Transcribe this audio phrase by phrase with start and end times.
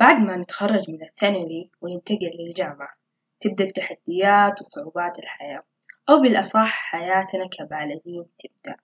[0.00, 2.96] بعد ما نتخرج من الثانوي وننتقل للجامعة
[3.40, 5.62] تبدأ التحديات وصعوبات الحياة
[6.10, 8.76] أو بالأصح حياتنا كبالغين تبدأ،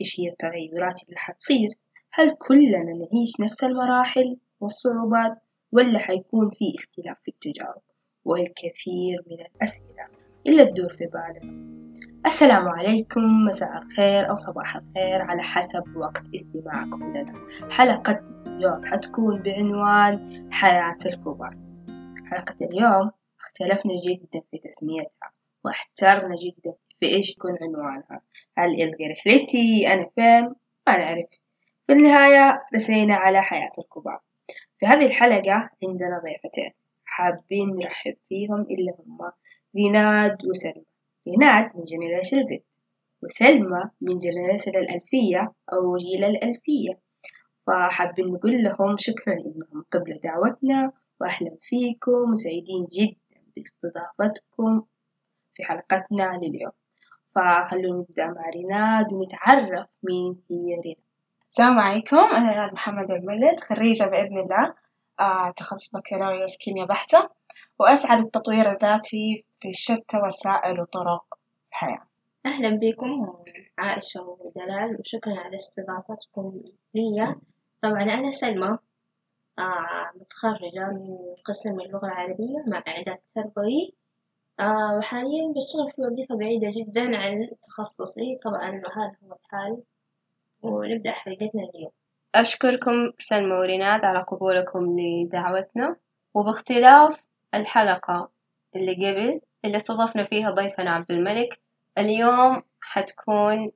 [0.00, 1.68] إيش هي التغيرات اللي حتصير؟
[2.12, 5.38] هل كلنا نعيش نفس المراحل والصعوبات
[5.72, 7.82] ولا حيكون في اختلاف في التجارب؟
[8.24, 10.08] والكثير من الأسئلة
[10.46, 11.69] اللي تدور في بالنا،
[12.26, 17.34] السلام عليكم مساء الخير أو صباح الخير على حسب وقت استماعكم لنا،
[17.70, 21.56] حلقتنا اليوم حتكون بعنوان حياة الكبار،
[22.30, 25.32] حلقة اليوم اختلفنا جدا في تسميتها
[25.64, 28.20] واحترنا جدا في إيش يكون عنوانها،
[28.58, 30.54] هل إلغي رحلتي؟ أنا فين؟
[30.86, 31.28] ما نعرف،
[31.86, 34.20] في النهاية رسينا على حياة الكبار،
[34.78, 36.70] في هذه الحلقة عندنا ضيفتين.
[37.04, 39.32] حابين نرحب فيهم اللي هما
[39.76, 40.89] ريناد وسلمى،
[41.30, 42.62] ريناد من جنريشن زد
[43.22, 46.98] وسلمى من جنريشن الألفية أو جيل الألفية،
[47.66, 54.82] فحابين نقول لهم شكرا إنهم قبلوا دعوتنا وأهلا فيكم وسعيدين جدا باستضافتكم
[55.54, 56.72] في حلقتنا لليوم،
[57.34, 61.04] فخلونا نبدأ مع ريناد ونتعرف مين هي ريناد.
[61.50, 62.16] السلام عليكم.
[62.16, 64.74] أنا ريناد محمد الملل خريجة بإذن الله
[65.20, 67.28] آه تخصص بكالوريوس كيمياء بحتة
[67.78, 71.24] وأسعى للتطوير الذاتي في شتى وسائل وطرق
[71.70, 72.06] الحياة.
[72.46, 73.42] أهلا بكم
[73.78, 76.60] عائشة ودلال وشكرا على استضافتكم
[76.94, 77.34] لي.
[77.82, 78.78] طبعا أنا سلمى
[79.58, 83.94] آه متخرجة من قسم اللغة العربية مع إعداد تربوي
[84.60, 88.36] آه وحاليا بشتغل في وظيفة بعيدة جدا عن تخصصي.
[88.44, 89.82] طبعا هذا هو الحال.
[90.62, 91.92] ونبدأ حلقتنا اليوم.
[92.34, 95.96] أشكركم سلمى وريناد على قبولكم لدعوتنا.
[96.34, 97.24] وباختلاف
[97.54, 98.30] الحلقة
[98.76, 101.60] اللي قبل اللي استضفنا فيها ضيفنا عبد الملك.
[101.98, 103.72] اليوم حتكون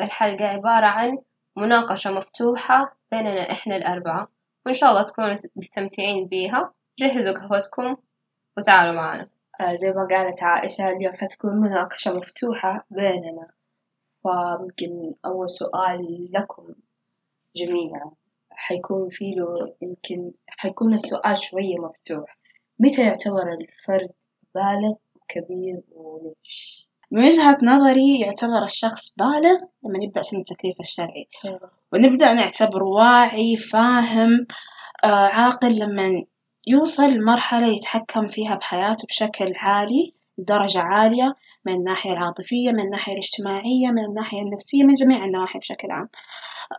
[0.00, 1.18] الحلقة عبارة عن
[1.56, 4.28] مناقشة مفتوحة بيننا إحنا الأربعة
[4.66, 6.72] وإن شاء الله تكونوا مستمتعين بيها.
[6.98, 7.96] جهزوا قهوتكم
[8.56, 9.28] وتعالوا معنا.
[9.60, 13.50] آه زي ما قالت عائشة اليوم حتكون مناقشة مفتوحة بيننا،
[14.24, 16.74] فممكن أول سؤال لكم
[17.56, 18.10] جميعا.
[18.50, 22.38] حيكون فيه له يمكن حيكون السؤال شوية مفتوح،
[22.78, 24.10] متى يعتبر الفرد
[24.54, 31.28] بالغ وكبير وليش؟ من وجهة نظري يعتبر الشخص بالغ لما يبدأ سن التكليف الشرعي.
[31.92, 34.46] ونبدأ نعتبره واعي فاهم
[35.04, 36.22] آه عاقل لما
[36.66, 40.14] يوصل لمرحلة يتحكم فيها بحياته بشكل عالي.
[40.38, 41.34] لدرجة عالية
[41.64, 46.08] من الناحية العاطفية من الناحية الاجتماعية من الناحية النفسية من جميع النواحي بشكل عام.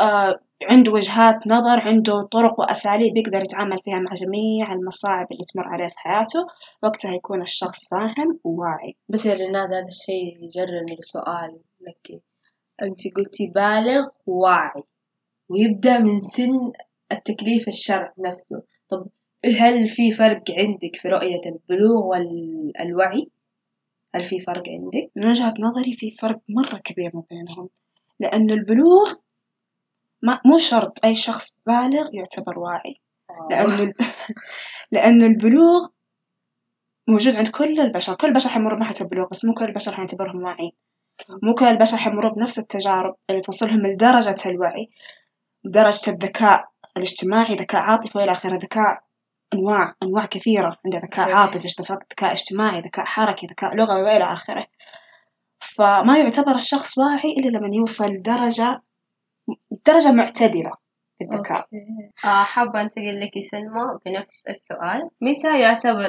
[0.02, 0.40] آه
[0.70, 5.88] عنده وجهات نظر عنده طرق وأساليب يقدر يتعامل فيها مع جميع المصاعب اللي تمر عليه
[5.88, 6.40] في حياته.
[6.84, 8.96] وقتها يكون الشخص فاهم وواعي.
[9.10, 12.22] بس يا رناد هذا الشيء يجرني لسؤال لك.
[12.82, 14.84] أنت قلتي بالغ وواعي
[15.50, 16.72] ويبدأ من سن
[17.12, 18.64] التكليف الشرع نفسه.
[18.90, 19.08] طب
[19.46, 23.30] هل في فرق عندك في رؤية البلوغ والوعي؟
[24.16, 27.70] هل في فرق عندك؟ من وجهة نظري في فرق مرة كبير ما بينهم
[28.20, 29.14] لأن البلوغ
[30.22, 33.02] ما مو شرط أي شخص بالغ يعتبر واعي.
[33.50, 33.94] لأنه
[34.92, 35.88] لأنه البلوغ
[37.08, 38.16] موجود عند كل البشر.
[38.16, 40.72] كل البشر حيمروا بمرحلة البلوغ بس مو كل البشر حنعتبرهم واعيين.
[41.44, 44.90] مو كل البشر حيمروا بنفس التجارب اللي توصلهم لدرجة الوعي
[45.64, 49.04] درجة الذكاء الاجتماعي ذكاء عاطفي وإلى آخره ذكاء
[49.54, 50.78] أنواع أنواع كثيرة.
[50.86, 51.68] عنده ذكاء عاطفي
[52.12, 54.68] ذكاء اجتماعي ذكاء حركي ذكاء لغوي وإلى آخره.
[55.60, 58.82] فما يعتبر الشخص واعي إلا لما يوصل لدرجة
[59.88, 60.72] درجة معتدلة
[61.18, 61.68] في الذكاء.
[62.26, 65.10] آه حابة أنتقل لك سلمى بنفس السؤال.
[65.22, 66.06] متى يعتبر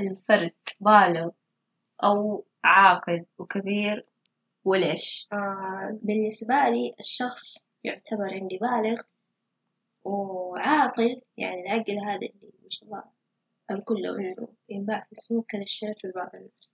[0.00, 1.30] الفرد بالغ
[2.04, 4.06] أو عاقل وكبير
[4.64, 9.00] وليش؟ آه بالنسبة لي الشخص يعتبر عندي بالغ
[10.04, 13.04] وعاقل يعني العقل هذا اللي شاء الله.
[13.70, 16.70] الكل لو إنه ينباع في السوق كان الشيء في بعض الناس.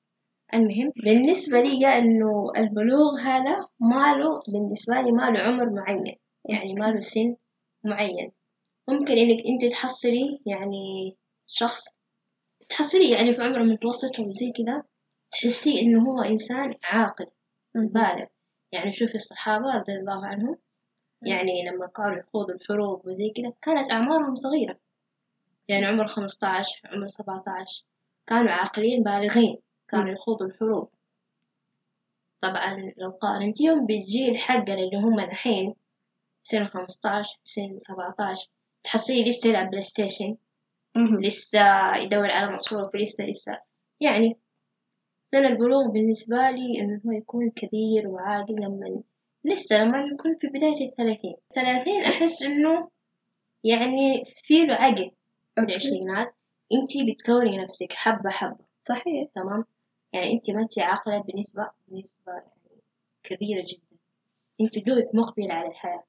[0.55, 6.17] المهم بالنسبة لي إنه البلوغ هذا ما له بالنسبة لي ما له عمر معين.
[6.45, 7.37] يعني ما له سن
[7.85, 8.33] معين.
[8.89, 11.17] ممكن إنك أنت تحصلي يعني
[11.47, 11.85] شخص
[12.69, 14.83] تحصلي يعني في عمر متوسط وزي كذا
[15.33, 17.27] تحسيه إنه هو إنسان عاقل
[17.75, 18.27] بالغ.
[18.73, 20.57] يعني شوفي الصحابة رضي الله عنهم
[21.23, 24.79] يعني لما كانوا يخوضوا الحروب وزي كذا كانت أعمارهم صغيرة.
[25.69, 27.85] يعني عمر خمسة عشر عمر سبعة عشر
[28.27, 29.59] كانوا عاقلين بالغين
[29.89, 30.91] كانوا يخوضوا الحروب.
[32.41, 35.75] طبعا لو قارنتيهم بالجيل حقنا اللي هم الحين
[36.43, 38.51] سنة خمسة عشر سنة سبعة عشر
[38.83, 40.37] تحصلي لسه يلعب PlayStation
[41.21, 43.61] لسه يدور على مصروف لسه لسه.
[44.01, 44.37] يعني
[45.35, 49.03] سن البلوغ بالنسبة لي إنه هو يكون كبير وعاقل لما
[49.45, 51.35] لسه لما يكون في بداية الثلاثين.
[51.55, 52.91] ثلاثين أحس إنه
[53.65, 55.11] يعني في له عقل.
[55.59, 56.35] العشرينات
[56.73, 58.65] أنتي بتكوني نفسك حبة حبة.
[58.89, 59.29] صحيح.
[59.35, 59.65] تمام؟
[60.13, 62.83] يعني أنتي ما أنتي عاقلة بنسبة بنسبة يعني
[63.23, 63.97] كبيرة جدا.
[64.61, 66.05] أنتي دوبك مقبلة على الحياة.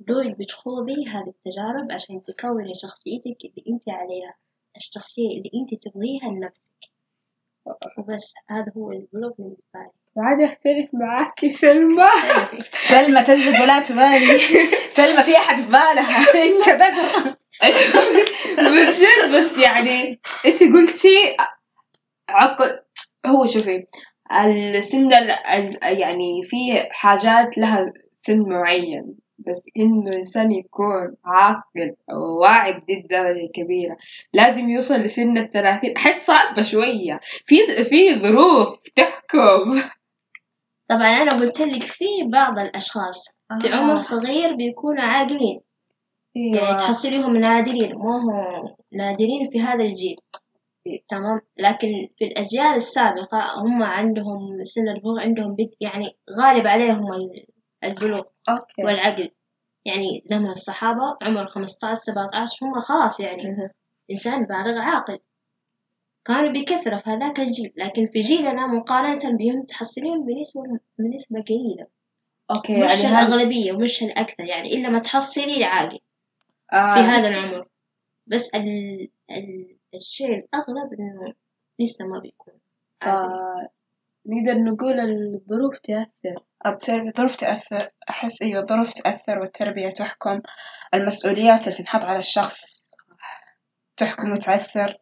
[0.00, 4.34] دوبك بتخوضي هذه التجارب عشان تكوني شخصيتك اللي أنتي عليها
[4.76, 6.70] الشخصية اللي أنتي تبغيها لنفسك.
[7.98, 9.90] وبس هذا هو البلوغ بالنسبة لي.
[10.16, 12.10] بعد أختلف معاك سلمى.
[12.90, 14.38] سلمى تجلد ولا تبالي.
[14.98, 17.39] سلمى في أحد في بالها؟ أنت بزر
[18.56, 21.36] بالذات بس يعني انت قلتي
[22.28, 22.80] عقل
[23.26, 23.86] هو شوفي
[24.32, 26.56] السن ال- ال- يعني في
[26.90, 27.92] حاجات لها
[28.22, 33.96] سن معين بس إنه الإنسان يكون عاقل أو واعي بدي درجة كبيرة
[34.32, 35.96] لازم يوصل لسن الثلاثين.
[35.96, 37.20] أحس صعبة شوية.
[37.46, 39.82] في في ظروف تحكم.
[40.88, 43.24] طبعا أنا قلت لك في بعض الأشخاص
[43.60, 43.76] في آه.
[43.76, 45.60] عمر صغير بيكونوا عاقلين.
[46.34, 50.16] يعني تحصليهم نادرين ما هو نادرين في هذا الجيل.
[51.08, 57.46] تمام؟ لكن في الأجيال السابقة هم عندهم سن البلوغ عندهم بد يعني غالب عليهم ال-
[57.84, 58.84] البلوغ okay.
[58.84, 59.30] والعقل.
[59.84, 63.70] يعني زمن الصحابة عمر 15 17 هم خلاص يعني.
[64.10, 65.18] إنسان بالغ عاقل.
[66.24, 67.72] كانوا بكثرة في هذاك الجيل.
[67.76, 70.62] لكن في جيلنا مقارنة بهم تحصلين بنسبة
[70.98, 71.86] بنسبة قليلة.
[72.56, 74.44] أوكي مش يعني الأغلبية ومش الأكثر.
[74.44, 75.98] يعني إلا ما تحصلي عاقل
[76.72, 77.66] آه في هذا العمر.
[78.26, 78.68] بس ال...
[79.30, 79.76] ال...
[79.94, 81.34] الشيء الأغلب إنه
[81.78, 82.54] لسه ما بيكون.
[83.02, 83.68] آه
[84.26, 86.44] نقدر نقول الظروف تأثر.
[86.66, 87.88] التربية الظروف تأثر.
[88.10, 90.40] أحس أيوة الظروف تأثر والتربية تحكم.
[90.94, 92.90] المسؤوليات اللي تنحط على الشخص
[93.96, 94.96] تحكم وتأثر.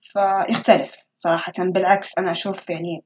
[0.00, 1.52] فيختلف صراحة.
[1.58, 3.04] بالعكس أنا أشوف يعني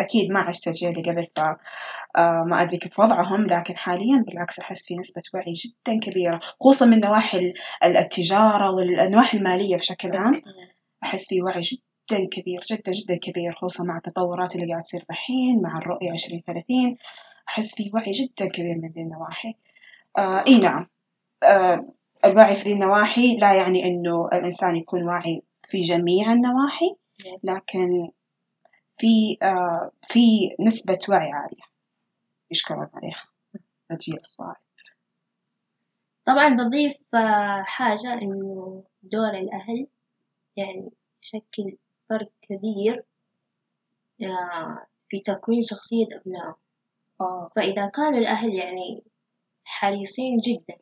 [0.00, 1.40] أكيد ما عشت الجيل اللي قبل ف
[2.16, 6.86] آه، ما أدري كيف وضعهم لكن حاليا بالعكس أحس في نسبة وعي جدا كبيرة خصوصا
[6.86, 7.38] من نواحي
[7.84, 10.42] ال- التجارة والنواحي المالية بشكل عام
[11.02, 15.62] أحس في وعي جدا كبير جدا جدا كبير خصوصا مع التطورات اللي قاعد تصير الحين
[15.62, 16.96] مع الرؤية عشرين ثلاثين
[17.48, 19.54] أحس في وعي جدا كبير من ذي النواحي.
[20.18, 20.86] آه إي نعم.
[21.44, 21.84] آه
[22.24, 26.96] الوعي في ذي النواحي لا يعني إنه الإنسان يكون واعي في جميع النواحي
[27.44, 28.10] لكن
[29.00, 30.20] في آه في
[30.60, 31.62] نسبة وعي عالية
[32.50, 33.24] يشكرون عليها؟
[33.90, 34.56] الجيل الصاعد
[36.24, 39.86] طبعا بضيف آه، حاجة إنه دور الأهل
[40.56, 40.92] يعني
[41.22, 41.76] يشكل
[42.08, 43.04] فرق كبير
[44.22, 46.54] آه، في تكوين شخصية أبنائهم
[47.56, 49.04] فإذا كانوا الأهل يعني
[49.64, 50.78] حريصين جدا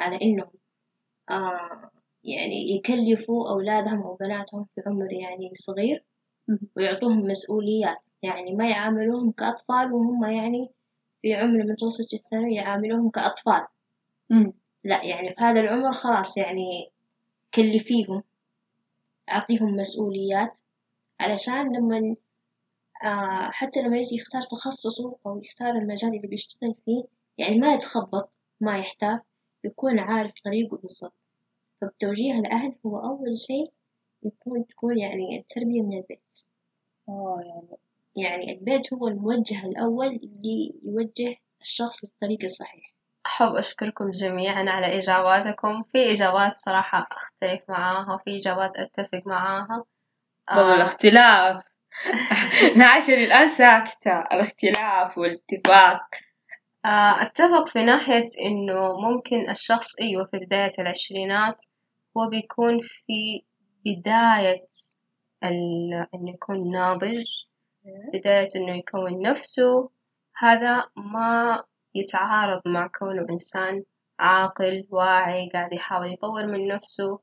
[0.00, 0.50] على إنهم
[2.24, 6.04] يعني يكلفوا أولادهم أو بناتهم في عمر يعني صغير.
[6.76, 7.98] ويعطوهم مسؤوليات.
[8.22, 10.70] يعني ما يعاملوهم كأطفال وهم يعني
[11.22, 13.66] في عمر متوسط الثانوي يعاملوهم كأطفال.
[14.84, 16.90] لا يعني في هذا العمر خلاص يعني
[17.54, 18.22] كلفيهم
[19.28, 20.58] أعطيهم مسؤوليات
[21.20, 22.16] علشان لما
[23.04, 27.04] آه حتى لما يجي يختار تخصصه أو يختار المجال اللي بيشتغل فيه
[27.38, 28.30] يعني ما يتخبط
[28.60, 29.20] ما يحتار
[29.64, 31.14] يكون عارف طريقه بالضبط.
[31.80, 33.72] فبتوجيه الأهل هو أول شيء
[34.22, 36.38] يكون تكون يعني التربية من البيت.
[37.08, 37.76] آه يعني
[38.16, 42.92] يعني البيت هو الموجه الأول اللي يوجه الشخص للطريق الصحيح
[43.26, 45.82] أحب أشكركم جميعا على إجاباتكم.
[45.82, 49.84] في إجابات صراحة أختلف معاها في إجابات أتفق معاها.
[50.48, 51.62] طب آه، الاختلاف.
[52.90, 54.20] عايشة الآن ساكتة.
[54.20, 56.00] الاختلاف والاتفاق.
[56.84, 61.64] آه، أتفق في ناحية إنه ممكن الشخص أيوة في بداية العشرينات
[62.16, 63.42] هو بيكون في
[63.84, 64.66] بداية
[65.44, 66.06] ال...
[66.14, 67.26] إنه يكون ناضج
[68.14, 69.90] بداية إنه يكون نفسه.
[70.36, 73.84] هذا ما يتعارض مع كونه إنسان
[74.18, 77.20] عاقل واعي قاعد يحاول يطور من نفسه.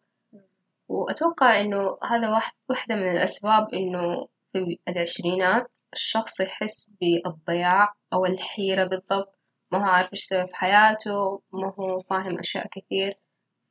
[0.87, 8.83] وأتوقع إنه هذا واحد واحدة من الأسباب إنه في العشرينات الشخص يحس بالضياع أو الحيرة
[8.83, 9.39] بالضبط.
[9.71, 13.17] ما هو عارف إيش يسوي في حياته ما هو فاهم أشياء كثير.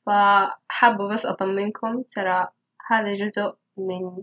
[0.06, 2.48] فحابة بس أطمنكم ترى
[2.88, 4.22] هذا جزء من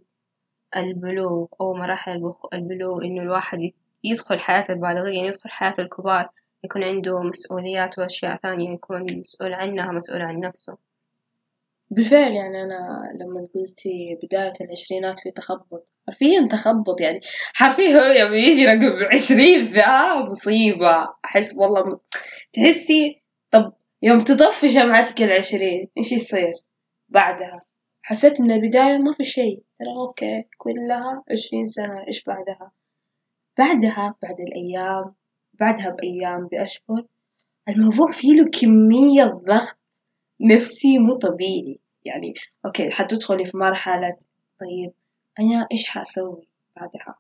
[0.75, 3.71] البلوغ أو مراحل البلوغ إنه الواحد
[4.03, 6.29] يدخل حياة البالغين يدخل حياة الكبار
[6.63, 10.77] يكون عنده مسؤوليات وأشياء ثانية يكون مسؤول عنها مسؤول عن نفسه
[11.89, 17.19] بالفعل يعني أنا لما قلتي بداية العشرينات في تخبط حرفيا تخبط يعني
[17.53, 21.99] حرفيا هو يوم يجي رقم عشرين ذا مصيبة أحس والله.
[22.53, 26.53] تحسي طب يوم تطفي شمعتك العشرين إيش يصير
[27.09, 27.65] بعدها
[28.07, 29.63] حسيت إن البداية ما في شيء.
[29.79, 32.71] ترى أوكي كلها عشرين سنة إيش بعدها؟
[33.57, 35.13] بعدها بعد الأيام
[35.53, 37.05] بعدها بأيام بأشهر
[37.69, 39.77] الموضوع فيه له كمية ضغط
[40.41, 41.79] نفسي مو طبيعي.
[42.05, 42.33] يعني
[42.65, 44.17] okay حتدخلي في مرحلة
[44.59, 44.91] طيب
[45.39, 47.15] أنا إيش حأسوي بعدها؟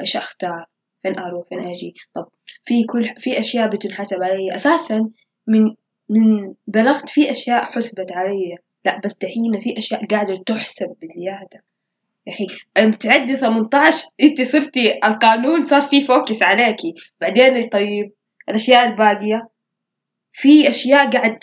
[0.00, 0.66] إيش أختار؟
[1.02, 2.28] فين أروح؟ فين أجي؟ طب
[2.64, 4.54] في كل في أشياء بتنحسب علي.
[4.54, 5.10] أساسا
[5.46, 5.74] من
[6.08, 8.58] من بلغت في أشياء حسبت علي.
[8.84, 11.64] لا بس دحين في أشياء قاعدة تحسب بزيادة.
[12.26, 12.46] يا أخي
[12.78, 16.94] أم تعدي 18 أنت صرتي القانون صار في focus عليكي.
[17.20, 18.12] بعدين طيب
[18.48, 19.48] الأشياء الباقية؟
[20.32, 21.38] في أشياء قاعد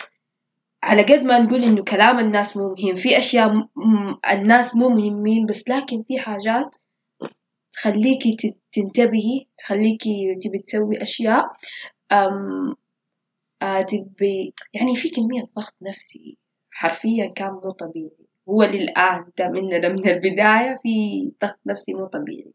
[0.82, 3.68] على قد ما نقول إنه كلام الناس مو مهم في أشياء م-
[4.32, 6.76] الناس مو مهمين بس لكن في حاجات
[7.72, 8.36] تخليكي
[8.72, 11.44] تنتبهي تخليكي تبي تسوي أشياء
[12.12, 12.74] أم
[13.62, 16.38] آه تبي يعني في كمية ضغط نفسي.
[16.76, 18.26] حرفيا كان مو طبيعي.
[18.48, 22.52] هو للآن ده مننا من البداية في ضغط نفسي مو طبيعي.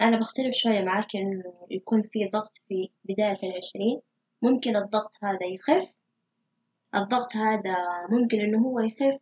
[0.00, 4.00] أنا بختلف شوية معاك إنه يكون في ضغط في بداية العشرين.
[4.42, 5.88] ممكن الضغط هذا يخف.
[6.94, 7.76] الضغط هذا
[8.10, 9.20] ممكن إنه هو يخف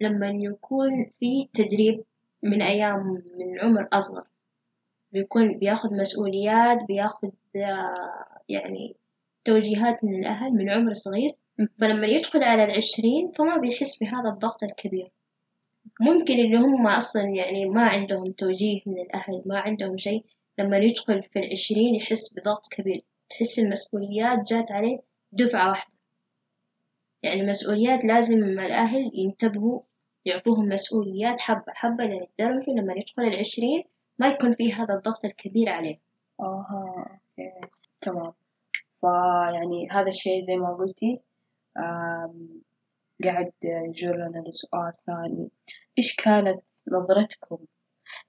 [0.00, 2.04] لما يكون في تدريب
[2.42, 4.24] من أيام من عمر أصغر.
[5.12, 8.96] بيكون بياخد مسؤوليات بياخد آه، يعني
[9.44, 11.34] توجيهات من الأهل من عمر صغير.
[11.80, 15.10] فلما يدخل على العشرين فما بيحس بهذا الضغط الكبير.
[16.00, 20.24] ممكن اللي هم أصلا يعني ما عندهم توجيه من الأهل ما عندهم شيء
[20.58, 23.02] لما يدخل في العشرين يحس بضغط كبير.
[23.28, 24.98] تحس المسؤوليات جات عليه
[25.32, 25.92] دفعة واحدة.
[27.22, 29.80] يعني مسؤوليات لازم الأهل ينتبهوا
[30.24, 33.84] يعطوهم مسؤوليات حبة حبة لدرجة لما يدخل العشرين
[34.18, 35.98] ما يكون في هذا الضغط الكبير عليه.
[36.40, 37.68] أوكي.
[38.00, 38.32] تمام.
[39.00, 41.20] فيعني هذا الشيء زي ما قلتي
[43.24, 45.50] قاعد يجرنا لسؤال ثاني.
[45.98, 47.58] إيش كانت نظرتكم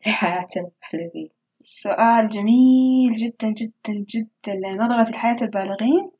[0.07, 1.29] لحياة البالغين؟
[1.61, 4.53] سؤال جميل جدا جدا جدا.
[4.59, 6.11] لأن نظرة الحياة البالغين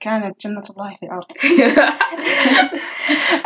[0.00, 1.26] كانت جنة الله في الأرض.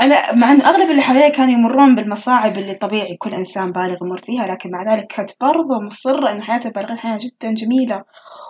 [0.03, 4.23] أنا مع إنه أغلب اللي حوالي كانوا يمرون بالمصاعب اللي طبيعي كل إنسان بالغ يمر
[4.23, 8.05] فيها لكن مع ذلك كانت برضو مصرة إن حياة البالغين حياة جدا جميلة.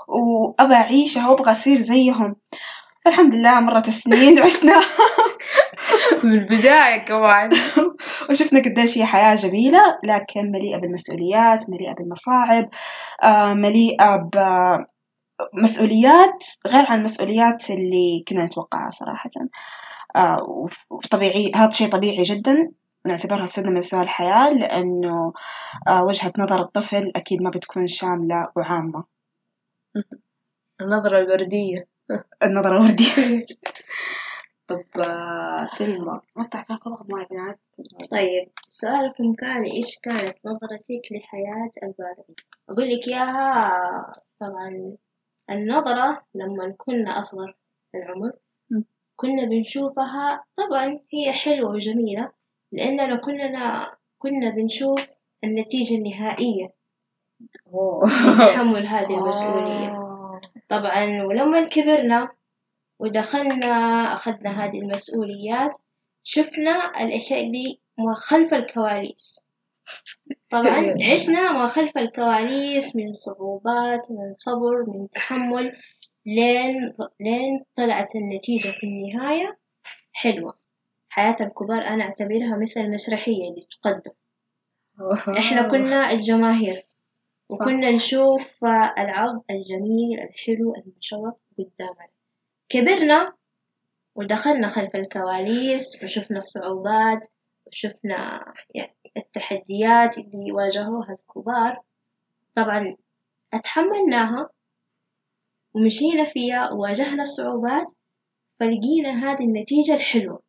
[0.08, 2.36] وأبى أعيشها وأبغى أصير زيهم.
[3.06, 4.80] الحمد لله مرت السنين عشنا
[6.24, 7.50] من البداية كمان.
[8.30, 12.70] وشفنا قديش هي حياة جميلة لكن مليئة بالمسؤوليات مليئة بالمصاعب
[13.22, 14.16] آه، مليئة
[15.54, 19.30] بمسؤوليات غير عن المسؤوليات اللي كنا نتوقعها صراحة.
[20.16, 22.70] آه، وطبيعي هذا شيء طبيعي جدا
[23.06, 25.32] نعتبرها سنة من سنن الحياة لأنه
[25.88, 29.04] آه، وجهة نظر الطفل أكيد ما بتكون شاملة وعامة.
[30.82, 31.91] النظرة الوردية.
[32.42, 33.44] النظرة الوردية.
[34.68, 37.60] طب آه، سلمى ما تعرف أضغط معي بنات.
[38.10, 42.36] طيب سؤالكم كان إيش كانت نظرتك لحياة البالغين؟
[42.68, 44.96] أقول لك إياها طبعا
[45.50, 47.56] النظرة لما كنا أصغر
[47.92, 48.32] في العمر.
[49.16, 52.32] كنا بنشوفها طبعا هي حلوة وجميلة
[52.72, 55.06] لأننا كنا كنا بنشوف
[55.44, 56.72] النتيجة النهائية.
[58.38, 59.88] تحمل هذه المسؤولية.
[59.96, 60.01] آه.
[60.72, 62.28] طبعا ولما كبرنا
[62.98, 63.66] ودخلنا
[64.12, 65.76] أخذنا هذه المسؤوليات
[66.22, 69.40] شفنا الأشياء اللي ما خلف الكواليس.
[70.50, 75.76] طبعا عشنا ما خلف الكواليس من صعوبات من صبر من تحمل
[76.26, 79.58] لين لين طلعت النتيجة في النهاية
[80.12, 80.58] حلوة.
[81.08, 84.12] حياة الكبار أنا أعتبرها مثل المسرحية اللي تقدم.
[85.38, 86.86] إحنا كنا الجماهير.
[87.52, 88.64] وكنا نشوف
[88.98, 92.08] العرض الجميل الحلو المشوق قدامنا.
[92.68, 93.32] كبرنا
[94.14, 97.26] ودخلنا خلف الكواليس وشفنا الصعوبات
[97.66, 98.44] وشفنا
[98.74, 101.82] يعني التحديات اللي يواجهوها الكبار.
[102.54, 102.96] طبعا
[103.54, 104.48] أتحملناها
[105.74, 107.86] ومشينا فيها وواجهنا الصعوبات
[108.60, 110.42] فلقينا هذه النتيجة الحلوة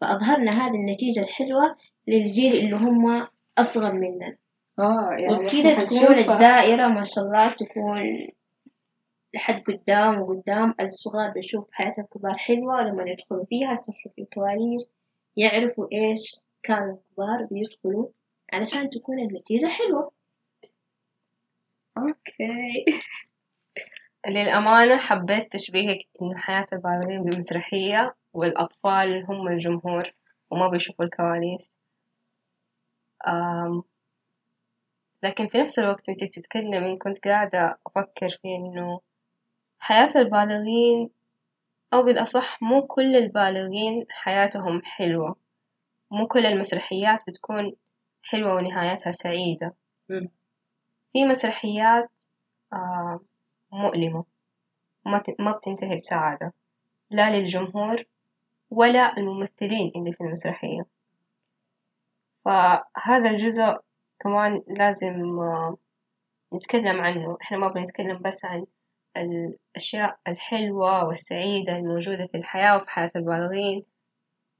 [0.00, 3.26] فأظهرنا هذه النتيجة الحلوة للجيل اللي هم
[3.58, 4.36] أصغر مننا.
[4.78, 6.34] آه يعني وبكذا إحنا تكون.
[6.34, 8.26] الدائرة ما شاء الله تكون
[9.34, 10.74] لحد قدام وقدام.
[10.80, 14.90] الصغار بيشوف حياة الكبار حلوة لما يدخلوا فيها يخشوا في الكواليس
[15.36, 18.08] يعرفوا إيش كانوا الكبار بيدخلوا
[18.52, 20.12] علشان تكون النتيجة حلوة.
[21.98, 22.84] أوكي.
[24.28, 30.12] للأمانة حبيت تشبيهك إنه حياة البالغين بمسرحية والأطفال هم الجمهور
[30.50, 31.74] وما بيشوفوا الكواليس.
[33.28, 33.82] أم
[35.26, 39.00] لكن في نفس الوقت وانتي بتتكلمي كنت قاعدة أفكر في إنه
[39.78, 41.10] حياة البالغين
[41.94, 45.36] أو بالأصح مو كل البالغين حياتهم حلوة.
[46.10, 47.72] مو كل المسرحيات بتكون
[48.22, 49.74] حلوة ونهايتها سعيدة.
[51.12, 52.10] في مسرحيات
[52.72, 53.20] آه
[53.72, 54.24] مؤلمة.
[55.38, 56.52] ما بتنتهي بسعادة.
[57.10, 58.04] لا للجمهور
[58.70, 60.86] ولا الممثلين اللي في المسرحية.
[62.44, 63.85] فهذا الجزء
[64.20, 65.76] كمان لازم آه،
[66.54, 67.38] نتكلم عنه.
[67.42, 68.66] إحنا ما بنتكلم بس عن
[69.16, 73.84] الأشياء الحلوة والسعيدة الموجودة في الحياة وفي حياة البالغين.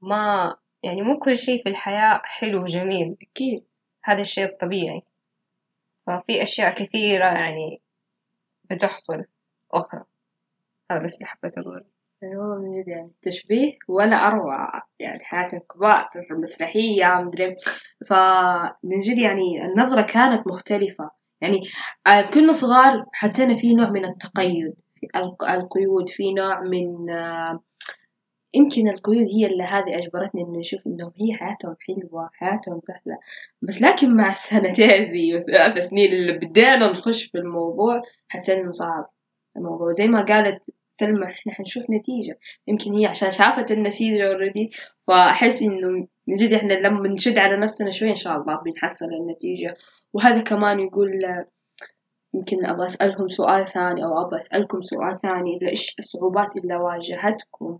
[0.01, 3.17] ما يعني مو كل شي في الحياة حلو وجميل.
[3.21, 3.65] أكيد.
[4.03, 5.01] هذا الشيء الطبيعي.
[6.07, 7.81] ففي أشياء كثيرة يعني
[8.71, 9.25] بتحصل
[9.71, 10.03] أخرى.
[10.91, 11.96] هذا بس اللي حبيت أقوله.
[12.21, 17.55] والله من جد يعني تشبيه ولا أروع يعني حياة الكبار في المسرحية مدري
[18.07, 21.09] فمن جد يعني النظرة كانت مختلفة.
[21.41, 21.61] يعني
[22.07, 24.73] آه، كنا صغار حسينا في نوع من التقيد
[25.49, 27.59] القيود في نوع من آه،
[28.53, 33.19] يمكن القيود هي اللي هذه أجبرتني إنه نشوف إنه هي حياتهم حلوة حياتهم سهلة.
[33.61, 39.09] بس لكن مع السنتين ذي والثلاث سنين اللي بدينا نخش في الموضوع حسينا إنه صعب
[39.57, 39.91] الموضوع.
[39.91, 40.61] زي ما قالت
[40.99, 42.39] سلمى إحنا حنشوف نتيجة.
[42.67, 44.71] يمكن هي عشان شافت النتيجة اوريدي
[45.07, 49.75] فأحس إنه من جد إحنا لما نشد على نفسنا شوي إن شاء الله بنحسن النتيجة.
[50.13, 51.19] وهذا كمان يقول
[52.33, 57.79] يمكن أبغى أسألهم سؤال ثاني أو أبغى أسألكم سؤال ثاني إيش الصعوبات اللي واجهتكم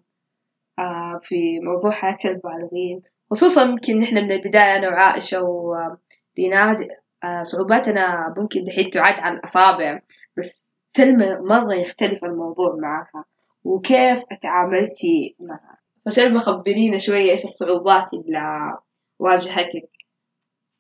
[0.80, 6.88] آه، في موضوع حياة البالغين؟ خصوصا يمكن نحن من البداية أنا وعائشة وبناد
[7.24, 10.02] آه، صعوباتنا ممكن دحين تعد على الأصابع
[10.38, 10.67] بس
[10.98, 13.26] سلمى مرة يختلف الموضوع معها
[13.64, 18.78] وكيف تعاملتي معها؟ فسلمى خبرينا شوية إيش الصعوبات اللي
[19.20, 19.90] واجهتك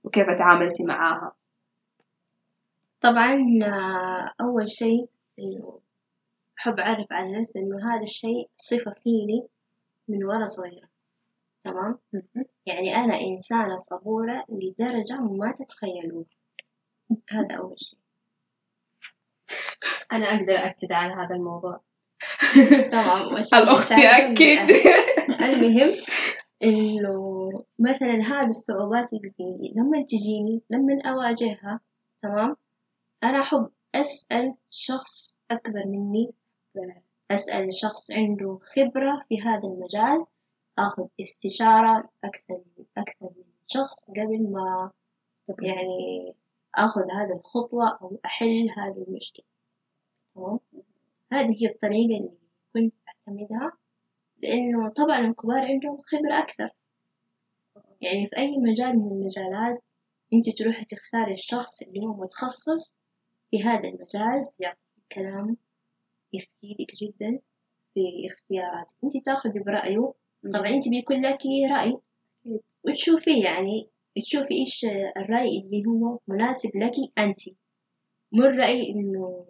[0.03, 1.31] وكيف تعاملتي معاها
[3.01, 3.37] طبعا
[4.41, 5.09] أول شيء
[5.39, 5.79] إنه
[6.59, 9.47] أحب أعرف عن نفسي إنه هذا الشيء صفة فيني
[10.07, 10.87] من وأنا صغيرة.
[11.63, 11.97] تمام؟
[12.65, 16.25] يعني أنا إنسانة صبورة لدرجة ما تتخيلون
[17.29, 18.06] هذا أول شيء.
[20.11, 21.81] أنا أقدر أكد على هذا الموضوع.
[22.91, 24.71] تمام الأخت تأكد
[25.49, 25.91] المهم
[26.63, 31.79] إنه مثلا هذه الصعوبات اللي لما تجيني لما أواجهها
[32.21, 32.55] تمام
[33.23, 36.31] أنا أحب أسأل شخص أكبر مني
[37.31, 40.25] أسأل شخص عنده خبرة في هذا المجال
[40.79, 44.91] أخذ استشارة أكثر من أكثر من شخص قبل ما
[45.61, 46.35] يعني
[46.75, 49.45] آخذ هذه الخطوة أو أحل هذه المشكلة.
[51.31, 52.37] هذه هي الطريقة اللي
[52.73, 53.71] كنت أعتمدها
[54.43, 56.69] لأنه طبعا الكبار عندهم خبرة أكثر.
[58.01, 59.83] يعني في أي مجال من المجالات
[60.33, 62.95] أنت تروحي تختاري الشخص اللي هو متخصص
[63.51, 64.79] في هذا المجال يعطيك
[65.11, 65.57] كلام
[66.33, 67.39] يفيدك جدا
[67.93, 68.95] في اختياراتك.
[69.03, 70.13] أنت تاخذي برأيه.
[70.53, 71.39] طبعا أنت بيكون لك
[71.71, 71.97] رأي.
[72.83, 73.89] وتشوفي يعني
[74.21, 74.85] تشوفي إيش
[75.17, 77.39] الرأي اللي هو مناسب لك أنت.
[78.31, 79.45] مو الرأي إنه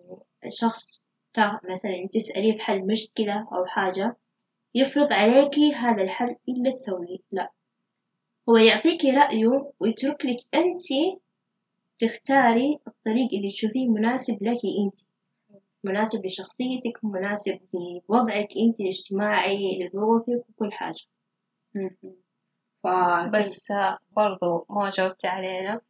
[0.50, 1.06] شخص
[1.40, 4.18] مثلا تسأليه في حل مشكلة أو حاجة
[4.76, 7.52] يفرض عليكي هذا الحل إلا تسويه لا.
[8.50, 11.20] هو يعطيكي رأيه ويترك لك أنت
[12.00, 15.00] تختاري الطريق اللي تشوفيه مناسب لك أنت.
[15.84, 17.60] مناسب لشخصيتك مناسب
[18.10, 21.02] لوضعك أنت الاجتماعي لظروفك وكل حاجة.
[23.34, 23.74] بس
[24.12, 25.82] برضو ما جاوبتي علينا.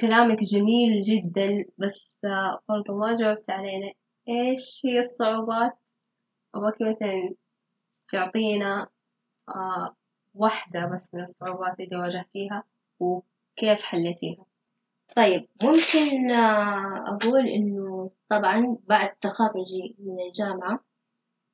[0.00, 2.18] كلامك جميل جدا بس
[2.68, 3.92] برضو ما جاوبت علينا.
[4.28, 5.78] إيش هي الصعوبات؟
[6.54, 7.34] أبغاك مثلا
[8.08, 8.88] تعطينا
[9.48, 9.96] آه
[10.34, 12.64] واحدة بس من الصعوبات اللي واجهتيها
[13.00, 14.44] وكيف حليتيها؟
[15.16, 20.84] طيب ممكن آه، أقول إنه طبعا بعد تخرجي من الجامعة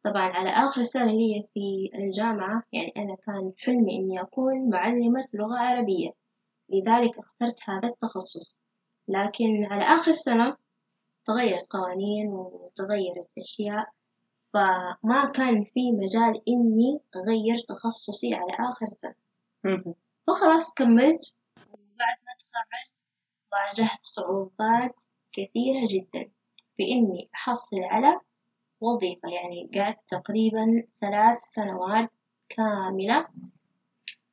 [0.05, 5.59] طبعا على آخر سنة لي في الجامعة يعني أنا كان حلمي إني أكون معلمة لغة
[5.61, 6.20] عربية.
[6.71, 8.65] لذلك اخترت هذا التخصص.
[9.09, 10.57] لكن على آخر سنة
[11.25, 13.89] تغيرت قوانين وتغيرت أشياء
[14.53, 19.15] فما كان في مجال إني أغير تخصصي على آخر سنة.
[20.27, 21.37] فخلاص كملت.
[21.71, 23.05] وبعد ما تخرجت
[23.53, 25.01] واجهت صعوبات
[25.33, 26.31] كثيرة جدا
[26.77, 28.21] في إني أحصل على
[28.81, 29.29] وظيفة.
[29.29, 32.11] يعني قعدت تقريبا ثلاث سنوات
[32.49, 33.29] كاملة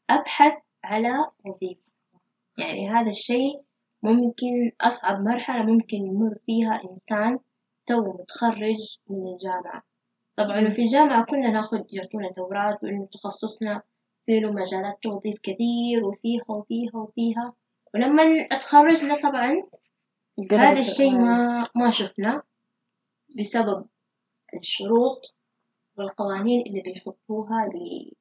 [0.10, 1.87] أبحث على وظيفة.
[2.58, 3.62] يعني هذا الشيء
[4.04, 7.40] ممكن أصعب مرحلة ممكن يمر فيها إنسان
[7.86, 9.84] تو متخرج من الجامعة.
[10.36, 13.82] طبعا في الجامعة كنا ناخد يعطونا دورات وإنه تخصصنا
[14.26, 17.54] فيه له مجالات توظيف كثير وفيها وفيها وفيها.
[17.94, 19.64] ولما اتخرجنا طبعا
[20.52, 22.44] هذا الشيء ما ما شفنا
[23.40, 23.86] بسبب
[24.54, 25.36] الشروط
[25.98, 28.12] والقوانين اللي بيحطوها ل...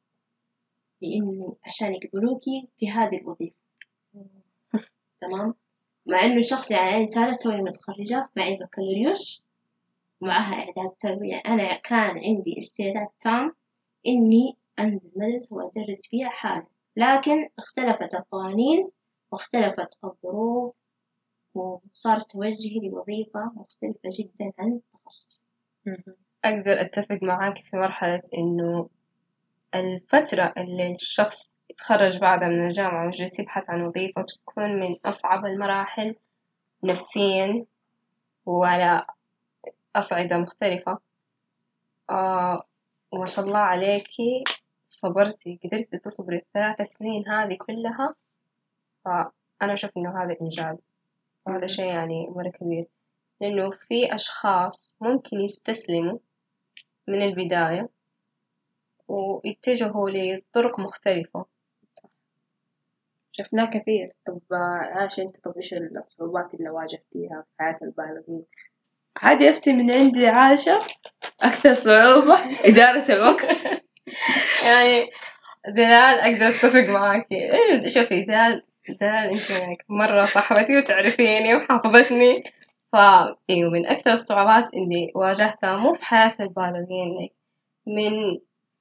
[1.02, 3.65] لإنه عشان يقبلوكي في هذه الوظيفة.
[5.30, 5.54] تمام؟
[6.06, 9.44] مع إنه شخص يعني سارة توني متخرجة معي بكالوريوس
[10.20, 11.36] ومعها إعداد تربية.
[11.36, 13.54] أنا كان عندي استعداد تام
[14.06, 18.88] إني أنزل مدرسة وأدرس فيها حالة لكن اختلفت القوانين
[19.32, 20.74] واختلفت الظروف
[21.54, 25.42] وصار توجهي لوظيفة مختلفة جدا عن تخصصي.
[26.44, 28.88] أقدر أتفق معاك في مرحلة إنه
[29.74, 36.16] الفترة اللي الشخص يتخرج بعدها من الجامعة ويجلس يبحث عن وظيفة تكون من أصعب المراحل
[36.84, 37.66] نفسيا
[38.46, 39.06] وعلى
[39.96, 40.98] أصعدة مختلفة.
[42.10, 42.64] آه
[43.12, 44.44] ما شاء الله عليكي
[44.88, 45.60] صبرتي.
[45.64, 48.14] قدرتي تصبري الثلاث سنين هذه كلها.
[49.04, 50.94] فأنا أشوف إنه هذا إنجاز.
[51.46, 52.86] وهذا شيء يعني مرة كبير.
[53.40, 56.18] لأنه في أشخاص ممكن يستسلموا
[57.08, 57.88] من البداية
[59.08, 61.55] ويتجهوا لطرق مختلفة.
[63.38, 64.12] شفناه كثير.
[64.26, 64.40] طب
[64.92, 68.44] عاش أنت طب إيش الصعوبات اللي واجهتيها في حياة البالغين
[69.16, 70.78] عادي افتي من عندي عاشة
[71.40, 72.38] أكثر صعوبة.
[72.68, 73.64] إدارة الوقت.
[74.66, 75.10] يعني
[75.68, 82.42] دلال أقدر أتفق معاكي إيه، شوفي دلال دلال أنت يعني مرة صاحبتي وتعرفيني وحافظتني.
[82.92, 87.30] فا أيوة من أكثر الصعوبات اللي واجهتها مو في حياة البالغين
[87.86, 88.38] من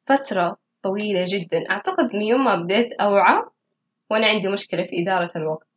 [0.08, 1.72] فترة طويلة جدا.
[1.72, 3.44] أعتقد من يوم ما بديت أوعى
[4.10, 5.68] وأنا عندي مشكلة في إدارة الوقت.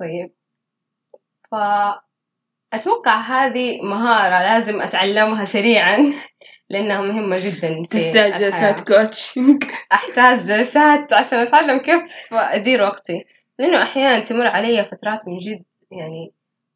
[0.00, 0.32] طيب.
[1.50, 5.96] فأتوقع هذه مهارة لازم أتعلمها سريعا
[6.70, 8.40] لأنها مهمة جدا في تحتاج.
[8.40, 13.24] جلسات coaching أحتاج جلسات عشان أتعلم كيف أدير وقتي.
[13.58, 16.32] لأنه أحيانا تمر علي فترات من جد يعني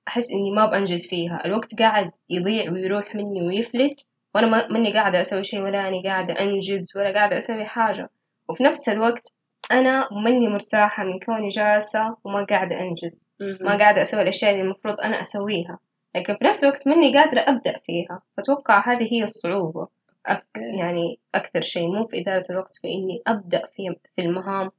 [0.09, 1.43] أحس إني ما بأنجز فيها.
[1.45, 6.41] الوقت قاعد يضيع ويروح مني ويفلت وأنا ما ماني قاعدة أسوي شيء ولا أني قاعدة
[6.41, 8.09] أنجز ولا قاعدة أسوي حاجة.
[8.49, 9.35] وفي نفس الوقت
[9.71, 13.31] أنا ماني مرتاحة من كوني جالسة وما قاعدة أنجز.
[13.41, 15.79] ما قاعدة أسوي الأشياء اللي المفروض أنا أسويها.
[16.15, 18.23] لكن في نفس الوقت ماني قادرة أبدأ فيها.
[18.37, 19.89] فأتوقع هذه هي الصعوبة.
[20.27, 20.47] أك
[20.79, 24.71] يعني أكثر شيء مو في إدارة الوقت في إني أبدأ في في المهام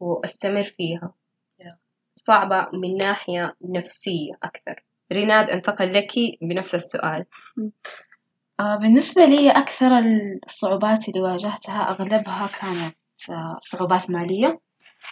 [0.00, 1.12] وأستمر فيها.
[2.16, 4.84] صعبة من ناحية نفسية أكثر.
[5.12, 7.24] ريناد أنتقل لك بنفس السؤال.
[8.60, 9.98] آه بالنسبة لي أكثر
[10.46, 12.96] الصعوبات اللي واجهتها أغلبها كانت
[13.60, 14.60] صعوبات مالية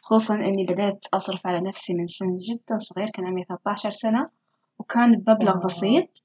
[0.03, 4.29] خصوصا إني بدأت أصرف على نفسي من سن جدا صغير كان عمري 13 سنة
[4.79, 5.57] وكان بمبلغ.
[5.65, 6.25] بسيط.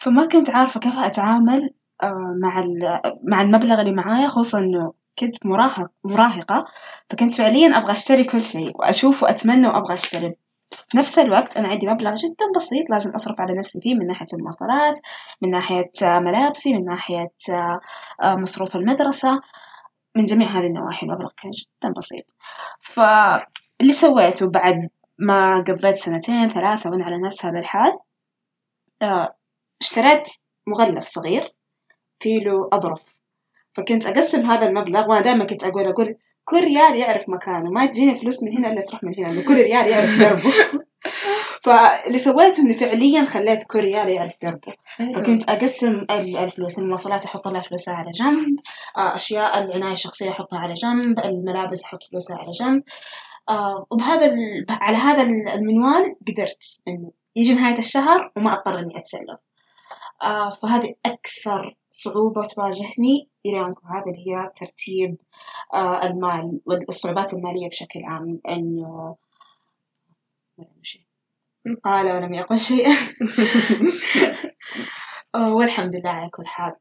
[0.00, 1.70] فما كنت عارفة كيف أتعامل
[2.02, 6.66] آه مع ال- مع المبلغ اللي معايا خصوصا إنه كنت مراهق مراهقة.
[7.10, 10.34] فكنت فعليا أبغى أشتري كل شيء وأشوف وأتمنى وأبغى أشتري.
[10.88, 14.26] في نفس الوقت أنا عندي مبلغ جدا بسيط لازم أصرف على نفسي فيه من ناحية
[14.32, 14.94] المواصلات
[15.42, 17.32] من ناحية ملابسي من ناحية
[18.22, 19.40] آه، مصروف المدرسة.
[20.16, 22.24] من جميع هذه النواحي المبلغ كان جدا بسيط.
[22.80, 27.98] فاللي سويته بعد ما قضيت سنتين ثلاثة وأنا على نفس هذا الحال
[29.02, 29.36] آه،
[29.80, 30.28] اشتريت
[30.66, 31.54] مغلف صغير
[32.20, 33.00] فيه له أظرف.
[33.74, 38.18] فكنت أقسم هذا المبلغ وأنا دائما كنت أقول أقول كل ريال يعرف مكانه ما تجيني
[38.18, 40.52] فلوس من هنا إلا تروح من هنا كل ريال يعرف دربه.
[41.62, 44.72] فاللي سويته إني فعليا خليت كل ريال يعرف دربه
[45.14, 48.58] فكنت أقسم ال- الفلوس المواصلات أحط لها فلوسها على جنب
[48.96, 52.82] آه، أشياء العناية الشخصية أحطها على جنب الملابس أحط فلوسها على جنب.
[53.48, 58.98] آه، وبهذا ال- على هذا ال- المنوال قدرت إنه يجي نهاية الشهر وما أضطر إني
[58.98, 59.38] أتسلف
[60.22, 65.16] آه، فهذه أكثر صعوبة تواجهني إلى هذا اللي هي ترتيب
[66.04, 69.16] المال والصعوبات المالية بشكل عام إنه
[70.82, 71.02] شيء
[71.84, 72.90] قال ولم يقل شيئا.
[75.34, 76.72] آه، والحمد لله على كل حال.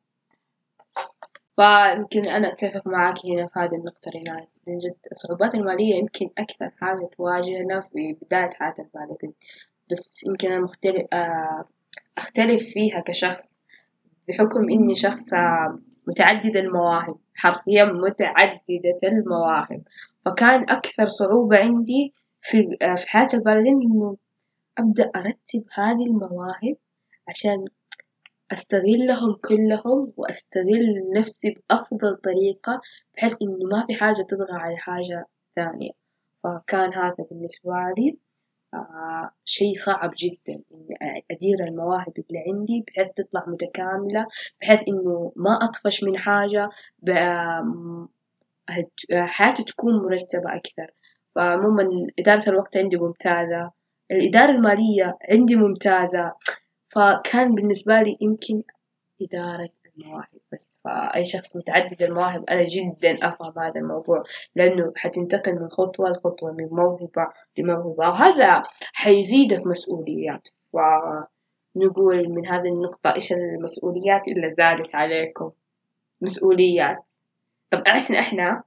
[1.55, 6.71] فيمكن أنا أتفق معاك هنا في هذه النقطة ريناد من جد الصعوبات المالية يمكن أكثر
[6.79, 9.33] حاجة تواجهنا في بداية حياة البالغين
[9.91, 11.65] بس يمكن أنا مختلف آه،
[12.17, 13.59] أختلف فيها كشخص
[14.27, 19.83] بحكم إني شخص آه، متعدد المواهب حرفيا متعددة المواهب.
[20.25, 24.17] فكان أكثر صعوبة عندي في آه، في حياة البالغين إنه
[24.77, 26.77] أبدأ أرتب هذه المواهب
[27.27, 27.65] عشان
[28.51, 32.81] أستغلهم كلهم وأستغل نفسي بأفضل طريقة
[33.17, 35.25] بحيث إنه ما في حاجة تطغى على حاجة
[35.55, 35.91] ثانية.
[36.43, 38.17] فكان هذا بالنسبة لي
[38.73, 44.27] آه شيء صعب جدا إني أدير المواهب اللي عندي بحيث تطلع متكاملة
[44.61, 46.69] بحيث إنه ما أطفش من حاجة
[49.13, 50.91] حياتي تكون مرتبة أكثر.
[51.35, 53.71] فعموما إدارة الوقت عندي ممتازة
[54.11, 56.33] الإدارة المالية عندي ممتازة
[56.89, 58.63] فكان بالنسبة لي يمكن
[59.21, 64.23] إدارة المواهب بس فأي شخص متعدد المواهب أنا جدا أفهم هذا الموضوع
[64.55, 68.63] لأنه حتنتقل من خطوة لخطوة من موهبة لموهبة وهذا
[68.93, 70.47] حيزيدك مسؤوليات.
[70.73, 75.51] ونقول من هذه النقطة إيش المسؤوليات اللي زادت عليكم؟
[76.21, 77.05] مسؤوليات.
[77.69, 78.63] طب إحنا إحنا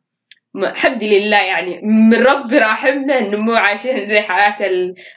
[0.57, 4.57] الحمد لله يعني من رب راحمنا إنه مو عايشين زي حياة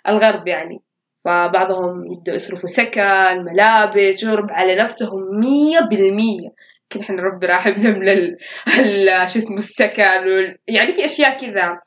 [0.08, 0.80] الغرب يعني
[1.26, 6.50] فبعضهم يبدأوا يصرفوا سكن ملابس شرب على نفسهم مية بالمية
[6.92, 8.38] لكن إحنا ربي راحمنا من ال...
[8.80, 9.30] ال...
[9.30, 10.58] شو اسمه السكن وال...
[10.68, 11.80] يعني في أشياء كذا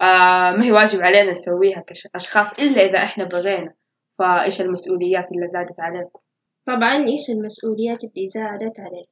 [0.00, 3.74] آه ما هي واجب علينا نسويها كأشخاص إلا إذا إحنا بغينا
[4.18, 6.20] فإيش المسؤوليات اللي زادت عليكم؟
[6.66, 9.08] طبعا إيش المسؤوليات اللي زادت عليك؟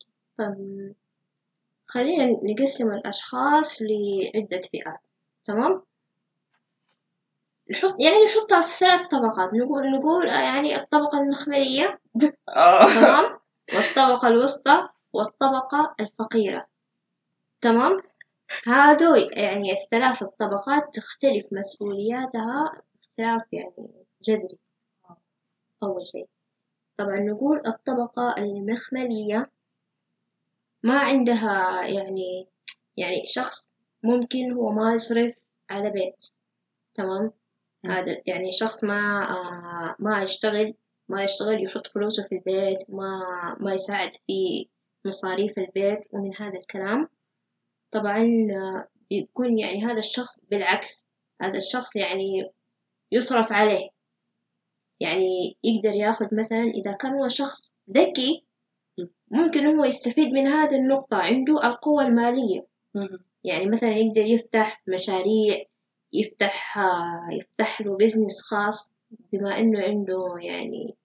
[1.86, 5.00] خلينا نقسم الأشخاص لعدة فئات
[5.44, 5.82] تمام؟
[7.70, 12.00] نحط يعني نحطها في ثلاث طبقات نقول نقول يعني الطبقة المخملية
[12.94, 13.38] تمام؟
[13.74, 16.66] والطبقة الوسطى والطبقة الفقيرة
[17.60, 18.02] تمام؟
[18.66, 24.58] هادو يعني الثلاث الطبقات تختلف مسؤولياتها اختلاف يعني جذري
[25.82, 26.28] أول شيء.
[26.96, 29.50] طبعا نقول الطبقة المخملية
[30.82, 32.48] ما عندها يعني
[32.96, 35.34] يعني شخص ممكن هو ما يصرف
[35.70, 36.26] على بيت
[36.94, 37.32] تمام؟
[37.86, 40.74] هذا يعني شخص ما آه ما يشتغل
[41.08, 43.20] ما يشتغل يحط فلوسه في البيت ما
[43.60, 44.68] ما يساعد في
[45.04, 47.08] مصاريف البيت ومن هذا الكلام.
[47.90, 48.18] طبعا
[48.50, 51.06] آه بيكون يعني هذا الشخص بالعكس
[51.42, 52.50] هذا الشخص يعني
[53.12, 53.90] يصرف عليه.
[55.00, 58.44] يعني يقدر ياخد مثلا إذا كان هو شخص ذكي
[59.30, 62.66] ممكن هو يستفيد من هذه النقطة عنده القوة المالية.
[63.44, 65.64] يعني مثلا يقدر يفتح مشاريع
[66.12, 66.78] يفتح
[67.32, 68.92] يفتح له بزنس خاص
[69.32, 70.96] بما إنه عنده يعني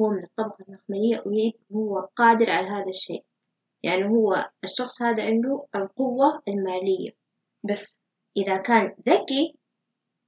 [0.00, 3.24] هو من الطبقة المخملية وهو قادر على هذا الشيء.
[3.82, 7.10] يعني هو الشخص هذا عنده القوة المالية.
[7.64, 8.00] بس
[8.36, 9.56] إذا كان ذكي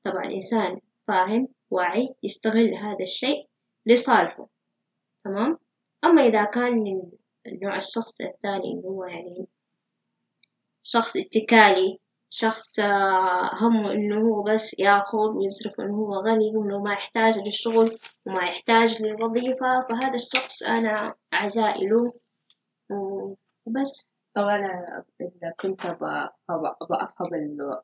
[0.05, 3.49] طبعا إنسان فاهم واعي يستغل هذا الشيء
[3.87, 4.49] لصالحه.
[5.25, 5.59] تمام؟
[6.05, 7.03] أما إذا كان من
[7.63, 9.47] نوع الشخص الثاني اللي هو يعني
[10.83, 11.99] شخص اتكالي
[12.31, 17.99] شخص آه، همه إنه هو بس يأخذ ويصرف إنه هو غني وإنه ما يحتاج للشغل
[18.27, 22.13] وما يحتاج للوظيفة فهذا الشخص أنا عزائي له
[23.67, 24.07] وبس.
[24.35, 25.87] طبعا أنا إذا كنت
[26.91, 27.35] بأفهم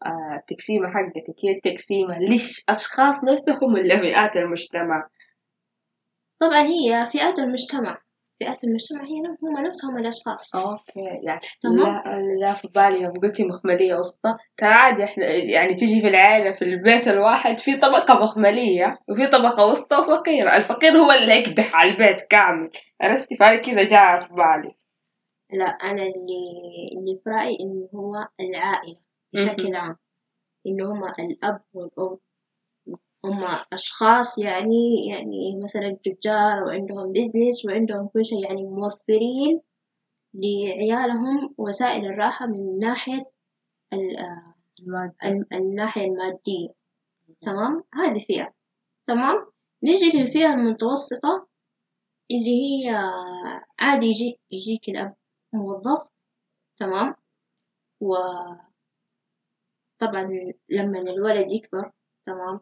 [0.06, 5.08] آه، التقسيمة حقتك هي التقسيمة للأشخاص نفسهم ولا فئات المجتمع؟
[6.38, 8.05] طبعا هي فئات المجتمع.
[8.40, 10.56] فئات المجتمع هي هم نفسهم الأشخاص.
[10.56, 12.02] أوكي يعني تمام؟
[12.40, 14.36] لا في بالي يوم قلتي مخملية وسطى.
[14.56, 19.66] ترى عادي إحنا يعني تجي في العائلة في البيت الواحد في طبقة مخملية وفي طبقة
[19.66, 20.56] وسطى وفقيرة.
[20.56, 22.70] الفقير هو اللي يقدح على البيت كامل.
[23.00, 24.74] عرفتي؟ فأنا كذا جاء في بالي.
[25.52, 26.42] لا أنا اللي
[26.98, 28.98] اللي في رأيي إنه هو العائلة
[29.32, 29.96] بشكل عام.
[30.66, 32.18] إنه هما الأب والأم.
[33.24, 39.60] هم أشخاص يعني يعني مثلا تجار وعندهم بزنس وعندهم كل شيء يعني موفرين
[40.34, 43.30] لعيالهم وسائل الراحة من ناحية
[45.52, 46.68] الناحية المادية.
[47.42, 48.54] تمام؟ هذه فئة.
[49.06, 49.46] تمام؟
[49.84, 51.46] نجي للفئة المتوسطة
[52.30, 52.50] اللي
[52.86, 52.90] هي
[53.80, 55.14] عادي يجيك يجيك الأب
[55.52, 56.08] موظف.
[56.76, 57.14] تمام؟
[58.00, 58.60] وطبعا
[60.70, 61.92] لما الولد يكبر
[62.26, 62.60] تمام؟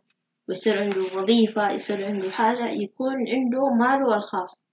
[0.48, 4.64] ويصير عنده وظيفة يصير عنده حاجة يكون عنده ماله الخاص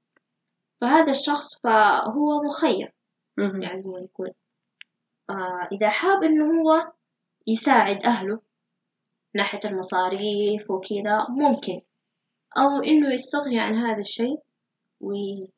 [0.81, 2.93] فهذا الشخص فهو مخير.
[3.37, 4.29] يعني هو يكون
[5.29, 6.91] آه إذا حاب إنه هو
[7.47, 8.39] يساعد أهله
[9.35, 11.81] ناحية المصاريف وكذا ممكن.
[12.57, 14.39] أو إنه يستغني عن هذا الشيء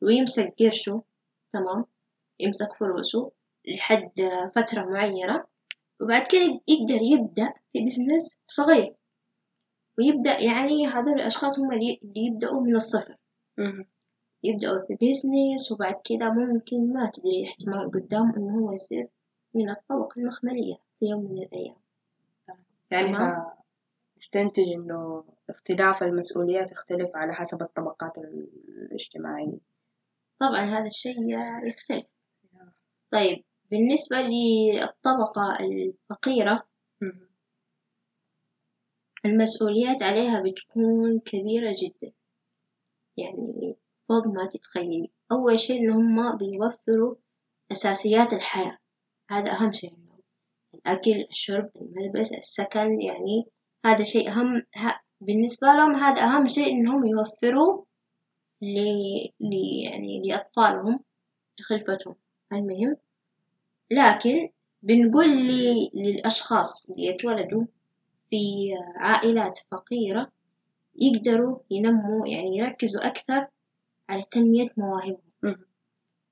[0.02, 1.02] ويمسك قرشه
[1.52, 1.84] تمام؟
[2.40, 3.30] يمسك فلوسه
[3.66, 4.12] لحد
[4.56, 5.44] فترة معينة
[6.00, 8.94] وبعد كده يقدر يبدأ في business صغير.
[9.98, 13.16] ويبدأ يعني هذول الأشخاص هم اللي يبدأوا من الصفر.
[14.42, 19.08] يبدأوا في business وبعد كده ممكن ما تدري احتمال قدام إنه هو يصير
[19.54, 21.76] من الطبقة المخملية في يوم من الأيام.
[22.90, 23.16] يعني
[24.18, 29.58] استنتج إنه اختلاف المسؤوليات يختلف على حسب الطبقات الاجتماعية.
[30.38, 31.16] طبعا هذا الشيء
[31.68, 32.06] يختلف.
[33.10, 36.66] طيب بالنسبة للطبقة الفقيرة
[39.26, 42.12] المسؤوليات عليها بتكون كبيرة جدا.
[43.16, 43.76] يعني
[44.08, 45.10] فوق ما تتخيلي.
[45.32, 47.14] أول شيء إن هم بيوفروا
[47.72, 48.78] أساسيات الحياة.
[49.30, 50.20] هذا أهم شيء عندهم.
[50.74, 53.44] الأكل الشرب الملبس السكن يعني
[53.86, 54.62] هذا شيء أهم.
[55.20, 57.84] بالنسبة لهم هذا أهم شيء إنهم يوفروا
[58.62, 58.78] ل...
[59.84, 61.00] يعني لأطفالهم
[61.60, 62.14] لخلفتهم.
[62.52, 62.96] المهم.
[63.90, 64.48] لكن
[64.82, 65.26] بنقول
[65.94, 67.64] للأشخاص اللي يتولدوا
[68.34, 70.32] في عائلات فقيرة
[70.94, 73.46] يقدروا ينموا يعني يركزوا أكثر
[74.08, 75.64] على تنمية مواهبهم.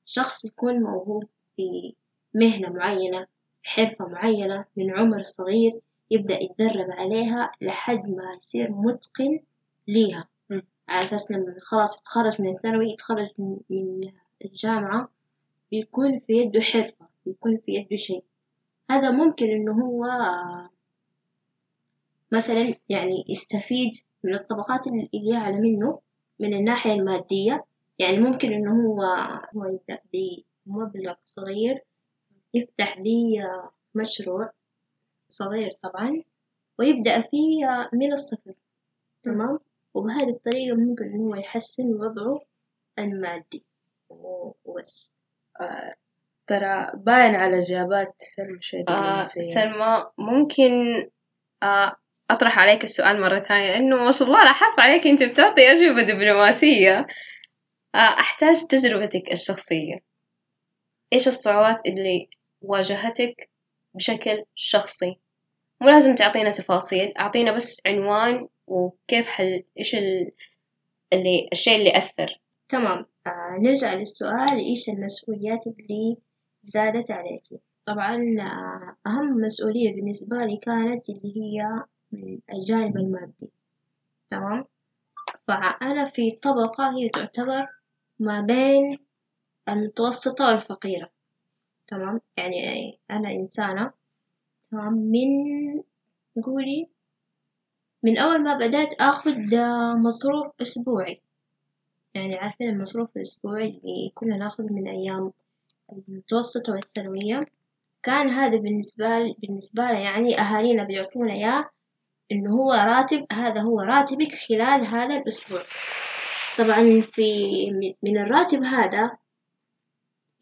[0.04, 1.24] شخص يكون موهوب
[1.56, 1.94] في
[2.34, 3.26] مهنة معينة
[3.62, 9.40] حرفة معينة من عمر صغير يبدأ يتدرب عليها لحد ما يصير متقن
[9.88, 10.28] ليها.
[10.88, 14.00] على أساس لما خلاص يتخرج من الثانوي يتخرج من من
[14.44, 15.08] الجامعة
[15.70, 18.24] بيكون في يده حرفة بيكون في يده شيء.
[18.90, 20.04] هذا ممكن إنه هو
[22.32, 23.90] مثلا يعني يستفيد
[24.24, 26.00] من الطبقات اللي أعلى منه
[26.40, 27.64] من الناحية المادية.
[27.98, 29.02] يعني ممكن إنه هو
[29.56, 31.84] هو يبدأ بمبلغ صغير
[32.54, 34.50] يفتح بيه مشروع
[35.30, 36.18] صغير طبعا
[36.78, 38.54] ويبدأ فيه من الصفر.
[39.22, 39.58] تمام؟
[39.94, 42.40] وبهذه الطريقة ممكن إنه هو يحسن وضعه
[42.98, 43.64] المادي.
[44.64, 45.10] وبس.
[45.60, 45.94] آه،
[46.46, 50.70] ترى باين على إجابات سلمى شوي آه سلمى ممكن
[51.62, 51.96] آه
[52.32, 57.06] أطرح عليك السؤال مرة ثانية لأنه ما شاء الله لاحظت عليك أنت بتعطي أجوبة دبلوماسية.
[57.94, 59.96] آه أحتاج تجربتك الشخصية.
[61.12, 62.28] إيش الصعوبات اللي
[62.62, 63.50] واجهتك
[63.94, 65.16] بشكل شخصي؟
[65.80, 70.30] مو لازم تعطينا تفاصيل أعطينا بس عنوان وكيف حل إيش ال...
[71.12, 73.06] اللي الشيء اللي أثر تمام.
[73.26, 76.16] آه نرجع للسؤال إيش المسؤوليات اللي
[76.64, 77.42] زادت عليك؟
[77.86, 83.50] طبعا آه أهم مسؤولية بالنسبة لي كانت اللي هي من الجانب المادي
[84.30, 84.64] تمام؟
[85.48, 87.68] فأنا في طبقة هي تعتبر
[88.18, 88.98] ما بين
[89.68, 91.10] المتوسطة والفقيرة
[91.88, 93.92] تمام؟ يعني أنا إنسانة
[94.70, 95.82] تمام؟ من
[96.42, 96.88] قولي
[98.02, 99.02] من أول ما بدأت
[99.54, 101.20] آه، مصروف أسبوعي
[102.14, 105.32] يعني عارفين المصروف الأسبوعي اللي كنا ناخذ من أيام
[105.92, 107.40] المتوسطة والثانوية؟
[108.02, 111.70] كان هذا بالنسبة بالنسبة لي يعني أهالينا بيعطونا إياه
[112.32, 115.60] إنه هو راتب هذا هو راتبك خلال هذا الأسبوع.
[116.58, 117.70] طبعا في
[118.02, 119.10] من- الراتب هذا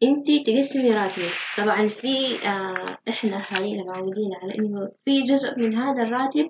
[0.03, 1.33] انتي تقسمي راتبك.
[1.57, 6.49] طبعا في آه إحنا أهالينا معودين على إنه في جزء من هذا الراتب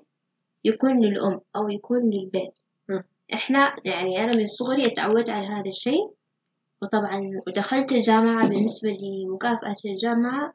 [0.64, 2.58] يكون للأم أو يكون للبيت.
[3.34, 6.10] إحنا يعني أنا من صغري اتعودت على هذا الشيء.
[6.82, 10.54] وطبعا ودخلت الجامعة بالنسبة لمكافأة الجامعة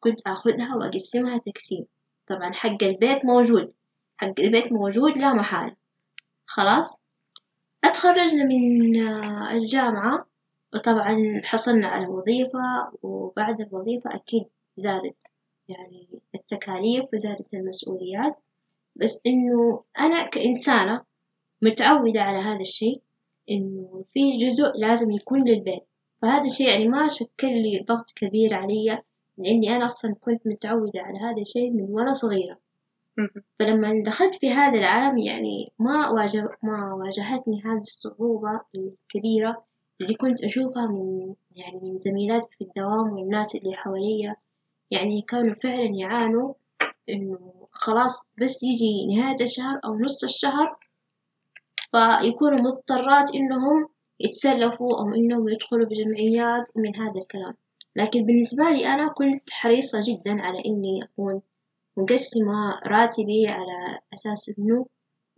[0.00, 1.84] كنت آخذها وأقسمها تقسيم.
[2.28, 3.72] طبعا حق البيت موجود.
[4.20, 5.76] حق البيت موجود لا محالة
[6.46, 7.00] خلاص؟
[7.84, 10.26] اتخرجنا من آه، الجامعة
[10.74, 14.44] وطبعا حصلنا على وظيفة وبعد الوظيفة أكيد
[14.76, 15.16] زادت
[15.68, 18.36] يعني التكاليف وزادت المسؤوليات.
[18.96, 21.04] بس إنه أنا كإنسانة
[21.62, 23.00] متعودة على هذا الشيء
[23.50, 25.86] إنه في جزء لازم يكون للبيت.
[26.22, 29.02] فهذا الشيء يعني ما شكل لي ضغط كبير علي
[29.38, 32.69] لأني أنا أصلا كنت متعودة على هذا الشيء من وأنا صغيرة.
[33.58, 39.64] فلما دخلت في هذا العالم يعني ما واجه ما واجهتني هذه الصعوبة الكبيرة
[40.00, 44.36] اللي كنت أشوفها من يعني من زميلاتي في الدوام والناس اللي حواليا.
[44.90, 46.54] يعني كانوا فعلا يعانوا
[47.10, 47.38] إنه
[47.72, 50.76] خلاص بس يجي نهاية الشهر أو نص الشهر
[51.90, 53.88] فيكونوا مضطرات إنهم
[54.20, 57.54] يتسلفوا أو إنهم يدخلوا في جمعيات ومن هذا الكلام.
[57.96, 61.42] لكن بالنسبة لي أنا كنت حريصة جدا على إني أكون
[62.02, 64.86] مقسمة راتبي على أساس إنه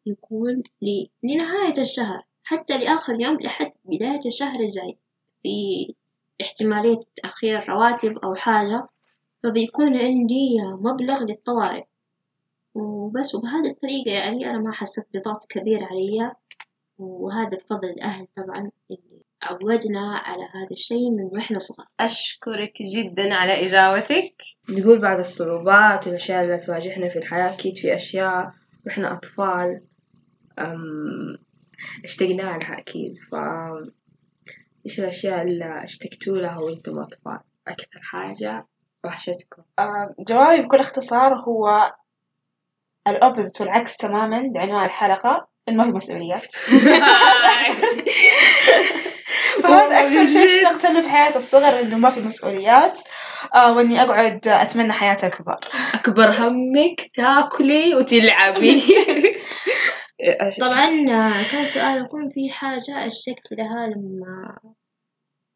[0.06, 4.98] يكون ل- لنهاية الشهر حتى لآخر يوم لحد بداية الشهر الجاي
[5.42, 5.48] في
[6.42, 8.82] احتمالية تأخير رواتب أو حاجة
[9.42, 11.84] فبيكون عندي مبلغ للطوارئ.
[12.74, 16.32] وبس وبهذه الطريقة يعني أنا ما حسيت بضغط كبير عليا
[16.98, 21.86] وهذا بفضل الأهل طبعا اللي عودنا على هذا الشيء من وإحنا صغار.
[22.00, 24.34] أشكرك جدا على إجابتك.
[24.70, 27.54] نقول بعد الصعوبات والأشياء اللي تواجهنا في الحياة.
[27.54, 28.52] أكيد في أشياء.
[28.86, 29.80] وإحنا أطفال.
[32.04, 33.14] اشتقنا لها أكيد.
[33.30, 33.34] ف
[34.86, 38.66] إيش الأشياء اللي اشتقتوا لها وإنتم أطفال؟ أكثر حاجة.
[39.04, 39.62] وحشتكم.
[39.78, 41.94] آه، جوابي بكل اختصار هو
[43.08, 45.48] الأوبزيت والعكس تماما لعنوان الحلقة.
[45.68, 46.54] إنه ما في مسؤوليات.
[50.22, 53.00] أكثر شيء اشتقت له في حياة الصغر إنه ما في مسؤوليات
[53.54, 55.58] آه وإني أقعد أتمنى حياة الكبار.
[55.94, 58.82] أكبر همك تاكلي وتلعبي.
[60.60, 64.58] طبعا آه، كان سؤالكم في حاجة أشتقت لها لما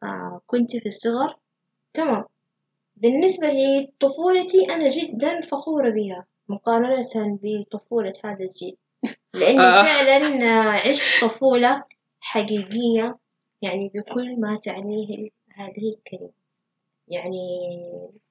[0.03, 1.37] آه، كنت في الصغر.
[1.95, 2.25] تمام.
[2.97, 7.01] بالنسبة لطفولتي أنا جدا فخورة بها مقارنة
[7.43, 8.77] بطفولة هذا الجيل.
[9.35, 9.83] لأني آه.
[9.83, 11.85] فعلا عشت طفولة
[12.21, 13.17] حقيقية.
[13.63, 16.31] يعني بكل ما تعنيه هذه الكلمة.
[17.09, 17.49] يعني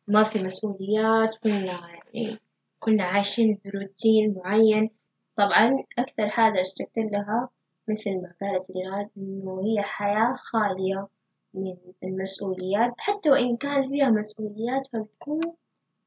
[0.07, 1.65] ما في مسؤوليات كنا
[2.13, 2.37] يعني
[2.79, 4.89] كنا عايشين بروتين معين.
[5.37, 7.49] طبعا أكثر حاجة أشتقت لها
[7.87, 11.07] مثل ما قالت ريان إنه هي حياة خالية
[11.53, 12.93] من المسؤوليات.
[12.97, 15.53] حتى وإن كان فيها مسؤوليات فبتكون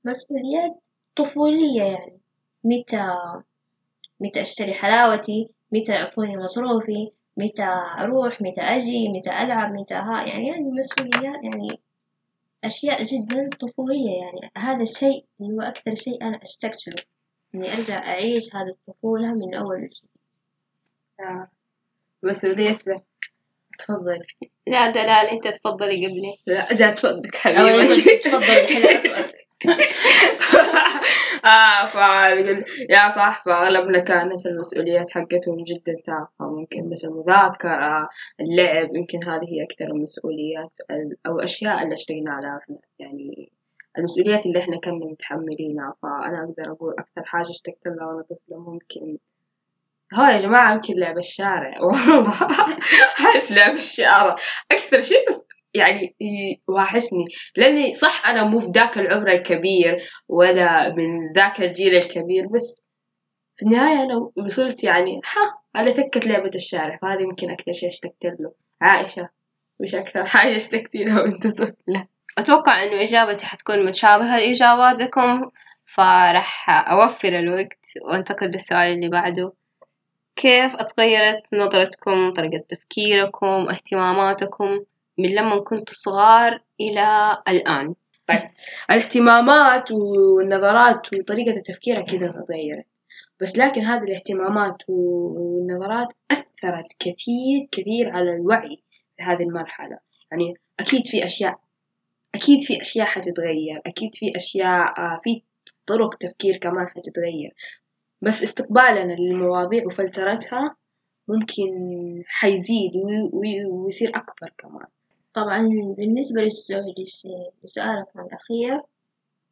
[0.05, 0.81] مسؤوليات
[1.17, 2.19] طفولية يعني.
[2.65, 3.15] متى
[4.21, 7.65] متى أشتري حلاوتي؟ متى يعطوني مصروفي؟ متى
[7.99, 11.81] أروح متى أجي متى ألعب متى ها يعني هذه مسؤوليات يعني
[12.65, 14.51] أشياء جدا طفولية يعني.
[14.57, 16.95] هذا الشيء اللي هو أكثر شيء أنا أشتقت له
[17.55, 20.11] إني أرجع أعيش هذه الطفولة من أول وجديد.
[21.21, 21.49] آه.
[22.23, 23.03] مسؤولية ذا
[23.79, 24.27] تفضل
[24.67, 26.37] لا دلال أنت تفضلي قبلي.
[26.47, 29.48] لا جات يعني حبيبتي تفضل
[31.45, 38.09] آه فنقول يا صح فأغلبنا كانت المسؤوليات حقتهم جدا تافهة ممكن بس المذاكرة
[38.41, 42.61] اللعب يمكن هذه هي أكثر المسؤوليات ال- أو الأشياء اللي اشتقنا لها.
[42.99, 43.53] يعني
[43.99, 45.95] المسؤوليات اللي إحنا كنا متحملينها.
[46.03, 49.19] فأنا أقدر أقول أكثر حاجة اشتقت لها وأنا طفلة ممكن.
[50.15, 51.75] هو يا جماعة يمكن لعب الشارع.
[51.85, 52.31] والله
[53.21, 54.37] أحس لعب الشارع.
[54.73, 56.17] أكثر شيء بس يعني
[56.69, 57.25] يوحشني.
[57.57, 62.85] لأني صح أنا مو في ذاك العمر الكبير ولا من ذاك الجيل الكبير بس
[63.57, 68.25] في النهاية أنا وصلت يعني ها على تكة لعبة الشارع فهذا يمكن أكثر شيء أشتقت
[68.25, 68.53] له.
[68.81, 69.29] عائشة
[69.81, 72.07] وش أكثر حاجة اشتقتي لها وأنت طفلة؟
[72.39, 75.51] أتوقع إنه إجابتي حتكون متشابهة لإجاباتكم
[75.87, 79.53] فراح أوفر الوقت وأنتقل للسؤال اللي بعده.
[80.37, 84.81] كيف أتغيرت نظرتكم طريقة تفكيركم اهتماماتكم؟
[85.19, 87.95] من لما كنتوا صغار إلى الآن.
[88.91, 92.87] الاهتمامات والنظرات وطريقة التفكير أكيد تغيرت.
[93.41, 98.83] بس لكن هذه الاهتمامات والنظرات أثرت كثير كثير على الوعي
[99.17, 99.99] في هذه المرحلة.
[100.31, 101.59] يعني أكيد في أشياء
[102.35, 105.43] أكيد في أشياء حتتغير أكيد في أشياء آه، في
[105.87, 107.55] طرق تفكير كمان حتتغير.
[108.23, 110.77] بس استقبالنا للمواضيع وفلترتها
[111.29, 111.65] ممكن
[112.27, 114.87] حيزيد وي- وي- ويصير أكبر كمان.
[115.33, 115.63] طبعا
[115.97, 118.83] بالنسبة لسؤالك الأخير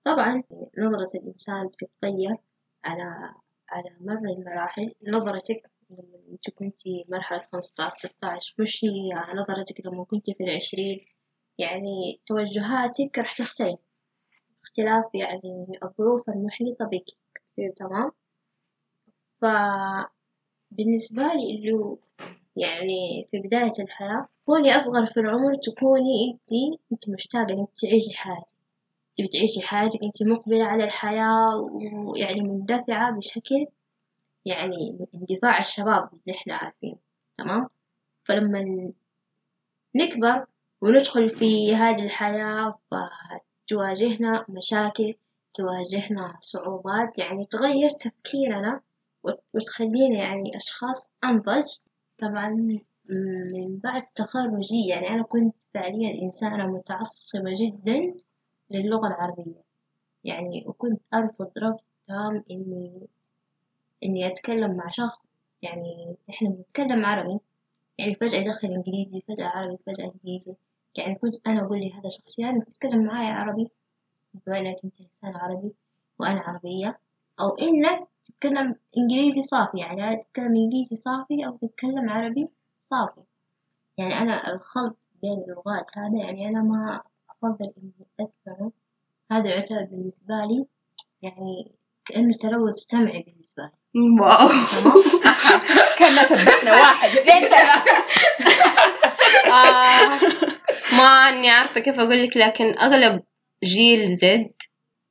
[0.05, 0.43] طبعا
[0.79, 2.37] نظرة الإنسان بتتغير
[2.85, 3.35] على
[3.71, 4.95] على مر المراحل.
[5.09, 11.07] نظرتك لما انت كنتي مرحلة خمسطعش ستاش مش هي نظرتك لما كنتي في العشرين؟
[11.59, 13.79] يعني توجهاتك راح تختلف.
[14.65, 17.05] اختلاف يعني الظروف المحيطة بك.
[17.77, 18.11] تمام؟
[19.41, 21.99] فبالنسبة لي إنه
[22.57, 28.57] يعني في بداية الحياة كوني أصغر في العمر تكوني انتي انتي مشتاقة إنك تعيشي حياتك.
[29.17, 33.67] تبي تعيشي حياتك انتي مقبلة على الحياة ويعني مندفعة بشكل
[34.45, 36.97] يعني اندفاع الشباب اللي إحنا عارفينه
[37.39, 37.69] تمام؟
[38.25, 38.93] فلما
[39.97, 40.47] نكبر
[40.81, 45.15] وندخل في هذه الحياة فتواجهنا مشاكل
[45.55, 48.81] تواجهنا صعوبات يعني تغير تفكيرنا
[49.23, 51.65] وت- وتخلينا يعني أشخاص أنضج
[52.21, 52.49] طبعا
[53.55, 58.15] من بعد تخرجي يعني أنا كنت فعليا إنسانة متعصبة جدا
[58.71, 59.63] للغة العربية.
[60.25, 63.07] يعني وكنت أرفض رفض تام إني
[64.05, 65.29] إني أتكلم مع شخص.
[65.63, 67.39] يعني إحنا بنتكلم عربي
[67.99, 70.55] يعني فجأة يدخل إنجليزي فجأة عربي فجأة إنجليزي.
[70.99, 73.71] يعني كنت أنا أقول لهذا الشخص إنك تتكلم معايا عربي؟
[74.47, 75.73] بما إنك أنت إنسان عربي
[76.19, 76.99] وأنا عربية.
[77.41, 82.49] أو إنك تتكلم إنجليزي صافي يعني تتكلم إنجليزي صافي أو تتكلم عربي
[82.91, 83.21] صافي.
[83.99, 88.73] يعني أنا الخلط بين اللغات هذا يعني أنا ما أفضل إني أسمعه.
[89.33, 90.67] هذا يعتبر بالنسبة لي
[91.23, 91.73] يعني
[92.07, 93.71] كأنه تلوث سمعي بالنسبة لي.
[94.21, 94.49] واو.
[95.99, 97.09] كنا سبحنا واحد.
[97.09, 97.91] اثنين ثلاثة
[99.47, 100.19] آه
[100.99, 103.23] ما أني عارفة كيف أقول لك لكن أغلب
[103.65, 104.53] جيل زد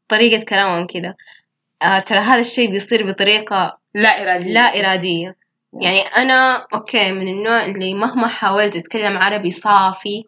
[0.07, 1.15] طريقة كلامهم كذا.
[1.81, 4.53] آه ترى هذا الشيء بيصير بطريقة لا إرادية.
[4.53, 5.35] لا إرادية.
[5.81, 10.25] يعني أنا أوكي من النوع اللي مهما حاولت أتكلم عربي صافي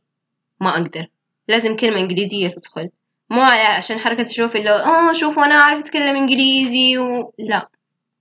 [0.62, 1.08] ما أقدر.
[1.48, 2.90] لازم كلمة إنجليزية تدخل.
[3.30, 7.34] مو على عشان حركة أشوف اللي آه شوفوا أنا أعرف أتكلم إنجليزي و...
[7.40, 7.70] لا.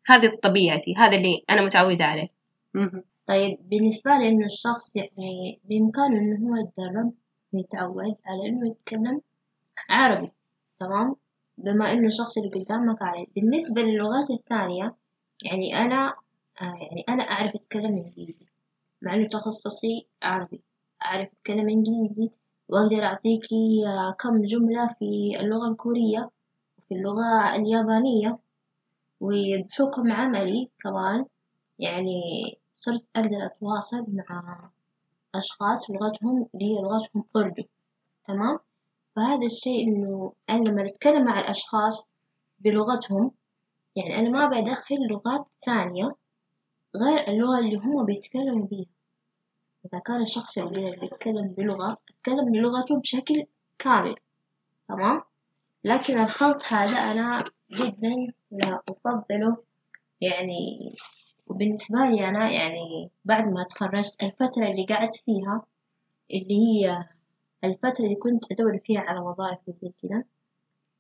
[0.07, 0.95] هذه طبيعتي.
[0.97, 2.29] هذا اللي أنا متعودة عليه.
[3.27, 7.13] طيب بالنسبة لي إنه الشخص يعني بإمكانه إنه هو يتدرب
[7.53, 9.21] ويتعود على إنه يتكلم
[9.91, 10.31] عربي
[10.81, 11.17] تمام؟
[11.59, 14.95] بما إنه الشخص اللي قدامك عربي بالنسبة للغات الثانية
[15.45, 16.09] يعني أنا
[16.63, 18.47] آه يعني أنا أعرف أتكلم إنجليزي
[19.03, 20.63] مع إنه تخصصي عربي.
[21.05, 22.31] أعرف أتكلم إنجليزي
[22.69, 26.31] وأقدر أعطيكي آه كم جملة في اللغة الكورية
[26.79, 28.39] وفي اللغة اليابانية.
[29.21, 31.25] وبحكم عملي كمان
[31.79, 32.21] يعني
[32.73, 34.71] صرت أقدر أتواصل مع
[35.35, 37.63] أشخاص لغتهم اللي هي لغتهم أردو.
[38.25, 38.59] تمام؟
[39.17, 42.09] فهذا الشيء إنه أنا لما أتكلم مع الأشخاص
[42.59, 43.31] بلغتهم
[43.97, 46.15] يعني أنا ما بدخل لغات ثانية
[46.97, 48.87] غير اللغة اللي هم بيتكلموا بيها.
[49.87, 53.47] إذا كان الشخص اللي بيتكلم بلغة أتكلم بلغته بشكل
[53.79, 54.15] كامل
[54.89, 55.23] تمام؟
[55.85, 59.57] لكن الخلط هذا أنا جدا لا أفضله
[60.21, 60.93] يعني
[61.47, 65.63] وبالنسبة لي أنا يعني بعد ما تخرجت الفترة اللي قعدت فيها
[66.31, 67.05] اللي هي
[67.65, 70.25] الفترة اللي كنت أدور فيها على وظائف وزي كذا.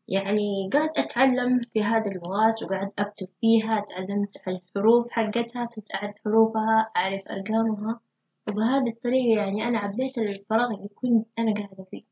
[0.08, 6.90] يعني قاعد أتعلم في هذه اللغات وقاعد أكتب فيها تعلمت الحروف حقتها صرت أعرف حروفها
[6.96, 8.00] أعرف أرقامها.
[8.48, 12.02] وبهذه الطريقة يعني أنا عبيت الفراغ اللي كنت أنا قاعدة فيه.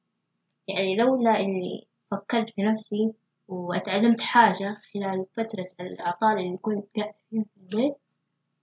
[0.69, 3.15] يعني لولا إني فكرت في نفسي
[3.49, 7.95] وأتعلمت حاجة خلال فترة العطلة اللي كنت قاعدة فيها في البيت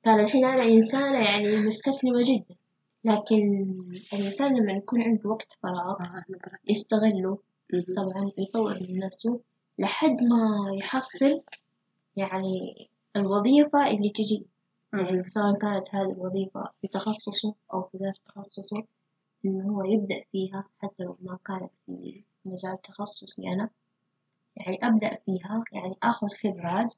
[0.03, 2.55] كان الحين أنا إنسانة يعني مستسلمة جدا.
[3.03, 3.65] لكن
[4.13, 5.97] الإنسان لما يكون عنده وقت فراغ
[6.69, 7.37] يستغله.
[7.95, 9.39] طبعا يطور من نفسه
[9.79, 11.41] لحد ما يحصل
[12.15, 14.45] يعني الوظيفة اللي تجي.
[14.93, 18.83] يعني سواء كانت هذه الوظيفة في تخصصه أو في غير تخصصه
[19.45, 23.69] إنه هو يبدأ فيها حتى لو ما كانت في مجال تخصصي أنا.
[24.55, 26.95] يعني أبدأ فيها يعني آخذ خبرات.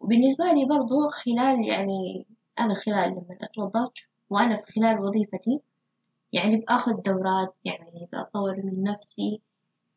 [0.00, 2.26] وبالنسبة لي برضو خلال يعني
[2.58, 5.60] أنا خلال لما اتوظفت وأنا في خلال وظيفتي.
[6.32, 9.40] يعني بآخذ دورات يعني بطور من نفسي.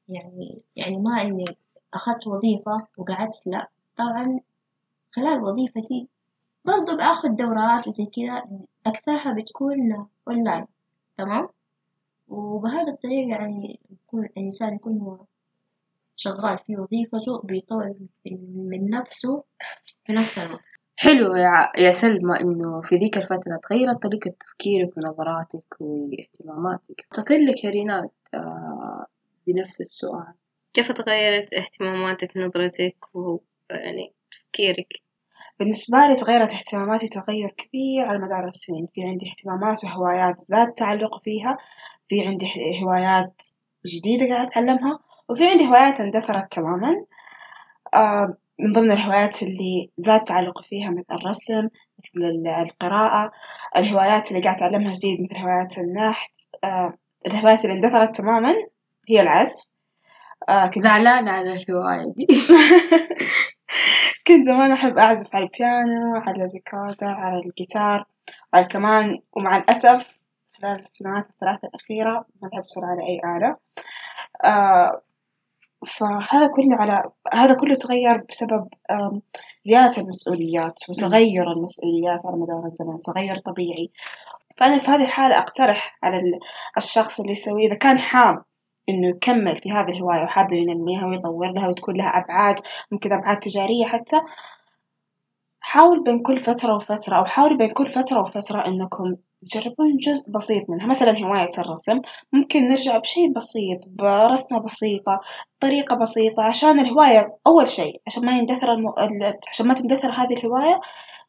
[0.10, 1.58] يعني يعني ما إني
[1.94, 3.70] أخذت وظيفة وقعدت لأ.
[3.98, 4.40] طبعا
[5.16, 6.08] خلال وظيفتي
[6.66, 8.44] برضو بآخذ دورات وزي كذا
[8.86, 10.66] أكثرها بتكون أونلاين
[11.18, 11.50] تمام؟
[12.28, 15.18] وبهذا الطريقة يعني يكون الإنسان يكون هو
[16.16, 19.44] شغال في وظيفته بيطور من نفسه
[20.06, 20.83] في نفس الوقت.
[21.04, 27.06] حلو يا يا سلمى إنه في ذيك الفترة تغيرت طريقة تفكيرك ونظراتك واهتماماتك.
[27.12, 29.06] أعتقد لك يا ريناد آه،
[29.48, 30.34] بنفس السؤال.
[30.74, 34.88] كيف تغيرت اهتماماتك نظرتك ويعني تفكيرك؟
[35.60, 38.88] بالنسبة لي تغيرت اهتماماتي تغير كبير على مدار السنين.
[38.94, 41.58] في عندي اهتمامات وهوايات زاد تعلق فيها
[42.08, 42.48] في عندي
[42.84, 43.42] هوايات
[43.88, 45.00] جديدة قاعدة أتعلمها
[45.30, 47.06] وفي عندي هوايات اندثرت تماما.
[47.94, 53.32] آه من ضمن الهوايات اللي زاد تعلقي فيها مثل الرسم مثل ال- القراءة
[53.78, 56.94] الهوايات اللي قاعدة أتعلمها جديد مثل هوايات النحت آه
[57.28, 58.56] الهوايات اللي اندثرت تماما
[59.10, 59.66] هي العزف.
[60.50, 62.28] آه كنت زعلانة على الهواية دي.
[64.28, 68.06] كنت زمان أحب أعزف على البيانو على ال recorder على الجيتار
[68.54, 70.18] على الكمان ومع الأسف
[70.62, 73.58] خلال السنوات الثلاثة الأخيرة ما لعبت ولا على أي آلة.
[74.46, 75.02] آه
[75.88, 77.04] فهذا كله على
[77.34, 78.68] هذا كله تغير بسبب
[79.66, 83.92] زيادة المسؤوليات وتغير المسؤوليات على مدار الزمن تغير طبيعي.
[84.58, 86.40] فأنا في هذه الحالة أقترح على ال-
[86.78, 88.44] الشخص اللي يسويه إذا كان حاب
[88.90, 92.56] إنه يكمل في هذه الهواية وحاب ينميها ويطور لها وتكون لها أبعاد
[92.92, 94.22] ممكن أبعاد تجارية حتى
[95.66, 100.70] حاول بين كل فترة وفترة أو حاول بين كل فترة وفترة إنكم تجربون جزء بسيط
[100.70, 100.88] منها.
[100.88, 102.02] مثلا هواية الرسم
[102.34, 105.20] ممكن نرجع بشيء بسيط برسمة بسيطة
[105.58, 108.90] بطريقة بسيطة عشان الهواية أول شيء عشان ما يندثر الم...
[109.00, 110.80] ال- عشان ما تندثر هذه الهواية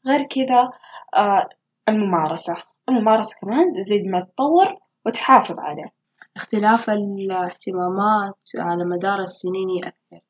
[0.06, 0.70] غير كذا
[1.16, 1.48] آه
[1.88, 2.56] الممارسة.
[2.88, 4.76] الممارسة كمان تزيد ما تطور
[5.06, 5.92] وتحافظ عليه.
[6.36, 10.24] اختلاف الاهتمامات على مدار السنين يأثر.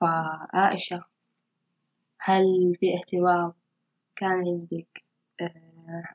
[0.00, 1.11] فعائشة.
[2.24, 3.52] هل في اهتمام
[4.16, 5.02] كان عندك
[5.40, 6.14] آه،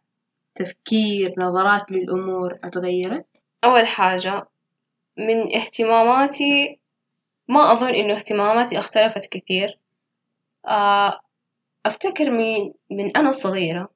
[0.56, 3.26] تفكير نظرات للأمور أتغيرت؟
[3.64, 4.48] أول حاجة
[5.18, 6.80] من اهتماماتي
[7.48, 9.80] ما أظن إنه اهتماماتي اختلفت كثير.
[10.68, 11.20] آه،
[11.86, 13.90] أفتكر من من أنا صغيرة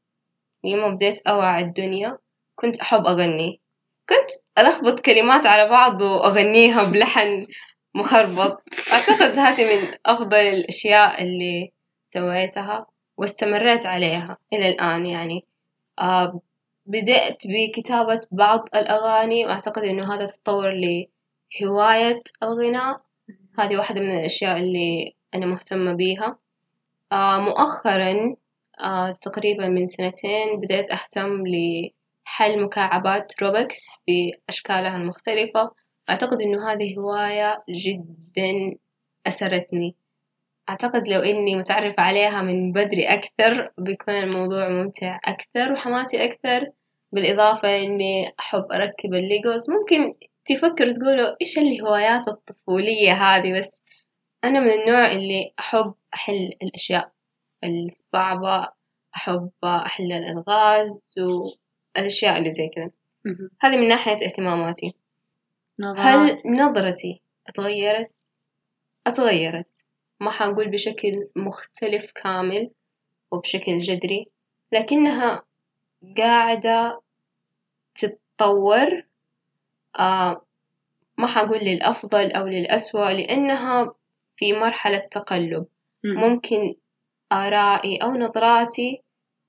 [0.64, 2.18] يوم بديت أوعى الدنيا
[2.56, 3.62] كنت أحب أغني.
[4.10, 7.48] كنت ألخبط كلمات على بعض وأغنيها بلحن
[7.96, 8.64] مخربط.
[8.94, 11.72] أعتقد هذه من أفضل الأشياء اللي
[12.14, 12.86] سويتها
[13.18, 15.46] واستمريت عليها إلى الآن يعني.
[16.00, 16.42] آه
[16.86, 23.02] بدأت بكتابة بعض الأغاني وأعتقد إنه هذا تطور لهواية الغناء.
[23.60, 26.38] هذه واحدة من الأشياء اللي أنا مهتمة بيها.
[27.12, 28.36] آه مؤخرا
[28.82, 35.72] آه تقريبا من سنتين بدأت أهتم لحل مكعبات روبكس بأشكالها المختلفة.
[36.10, 38.78] أعتقد إنه هذه هواية جدا
[39.28, 39.96] أسرتني.
[40.72, 46.72] أعتقد لو إني متعرفة عليها من بدري أكثر بيكون الموضوع ممتع أكثر وحماسي أكثر
[47.12, 49.70] بالإضافة إني أحب أركب الليجوز.
[49.72, 53.84] ممكن تفكروا تقولوا إيش الهوايات الطفولية هذه؟ بس
[54.44, 57.12] أنا من النوع اللي أحب أحل الأشياء
[57.64, 58.68] الصعبة
[59.16, 62.92] أحب أحل الألغاز والأشياء اللي زي كذا.
[63.62, 64.94] هذه من ناحية اهتماماتي.
[65.98, 68.12] هل نظرات نظرتي اتغيرت؟
[69.08, 69.86] اتغيرت.
[70.22, 72.72] ما حنقول بشكل مختلف كامل
[73.32, 74.28] وبشكل جذري
[74.72, 75.44] لكنها
[76.18, 77.02] قاعدة
[77.96, 79.04] تتطور
[80.00, 80.46] آه
[81.18, 83.94] ما حقول للأفضل أو للأسوأ لأنها
[84.36, 85.66] في مرحلة تقلب.
[86.04, 86.76] ممكن
[87.32, 89.02] آرائي أو نظراتي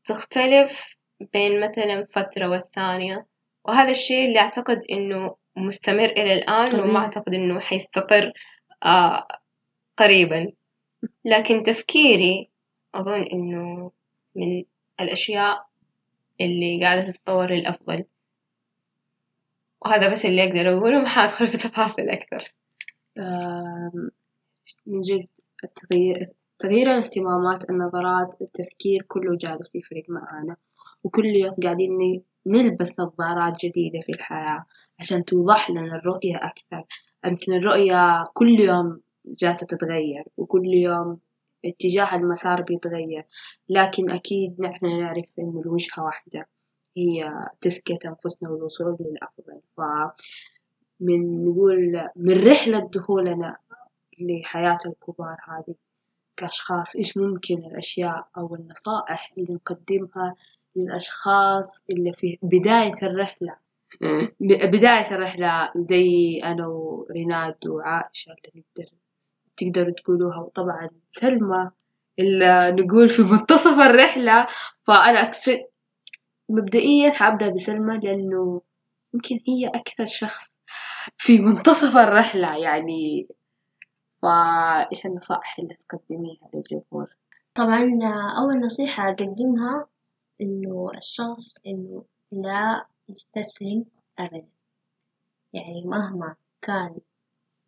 [0.04, 0.96] تختلف
[1.32, 3.26] بين مثلا فترة والثانية
[3.64, 6.88] وهذا الشيء اللي أعتقد إنه مستمر إلى الآن طبيعي.
[6.88, 8.32] وما أعتقد إنه حيستقر
[8.84, 9.28] آه
[9.96, 10.52] قريبا.
[11.24, 12.48] لكن تفكيري
[12.94, 13.90] أظن إنه
[14.34, 14.64] من
[15.00, 15.66] الأشياء
[16.40, 18.04] اللي قاعدة تتطور للأفضل.
[19.80, 22.54] وهذا بس اللي أقدر أقوله ما حأدخل في تفاصيل أكثر.
[24.86, 25.28] من جد
[25.64, 26.28] التغيير
[26.58, 30.56] تغيير الاهتمامات النظرات التفكير كله جالس يفرق معانا.
[31.04, 34.64] وكل يوم قاعدين نلبس نظارات جديدة في الحياة
[34.98, 36.84] عشان توضح لنا الرؤية أكثر.
[37.24, 41.18] يمكن الرؤية كل يوم جالسة تتغير وكل يوم
[41.64, 43.24] اتجاه المسار بيتغير.
[43.68, 46.48] لكن أكيد نحن نعرف إنه الوجهة واحدة
[46.96, 49.60] هي تزكية أنفسنا والوصول للأفضل.
[49.76, 49.80] ف
[51.00, 53.56] من نقول من رحلة دخولنا
[54.20, 55.74] لحياة الكبار هذه
[56.36, 60.36] كأشخاص إيش ممكن الأشياء أو النصائح اللي نقدمها
[60.76, 63.56] للأشخاص اللي في بداية الرحلة؟
[64.40, 68.90] بداية الرحلة زي أنا وريناد وعائشة اللي نقدر
[69.56, 70.38] تقدروا تقولوها.
[70.38, 71.70] وطبعا سلمى
[72.18, 74.46] اللي نقول في منتصف الرحلة
[74.84, 75.52] فأنا أكثر
[76.48, 78.62] مبدئيا حأبدأ بسلمى لأنه
[79.14, 80.58] يمكن هي أكثر شخص
[81.16, 83.28] في منتصف الرحلة يعني.
[84.22, 87.16] فإيش النصائح اللي تقدميها للجمهور؟
[87.54, 87.98] طبعا
[88.38, 89.86] أول نصيحة أقدمها
[90.40, 93.84] إنه الشخص إنه لا يستسلم
[94.18, 94.48] أبدا.
[95.52, 96.96] يعني مهما كان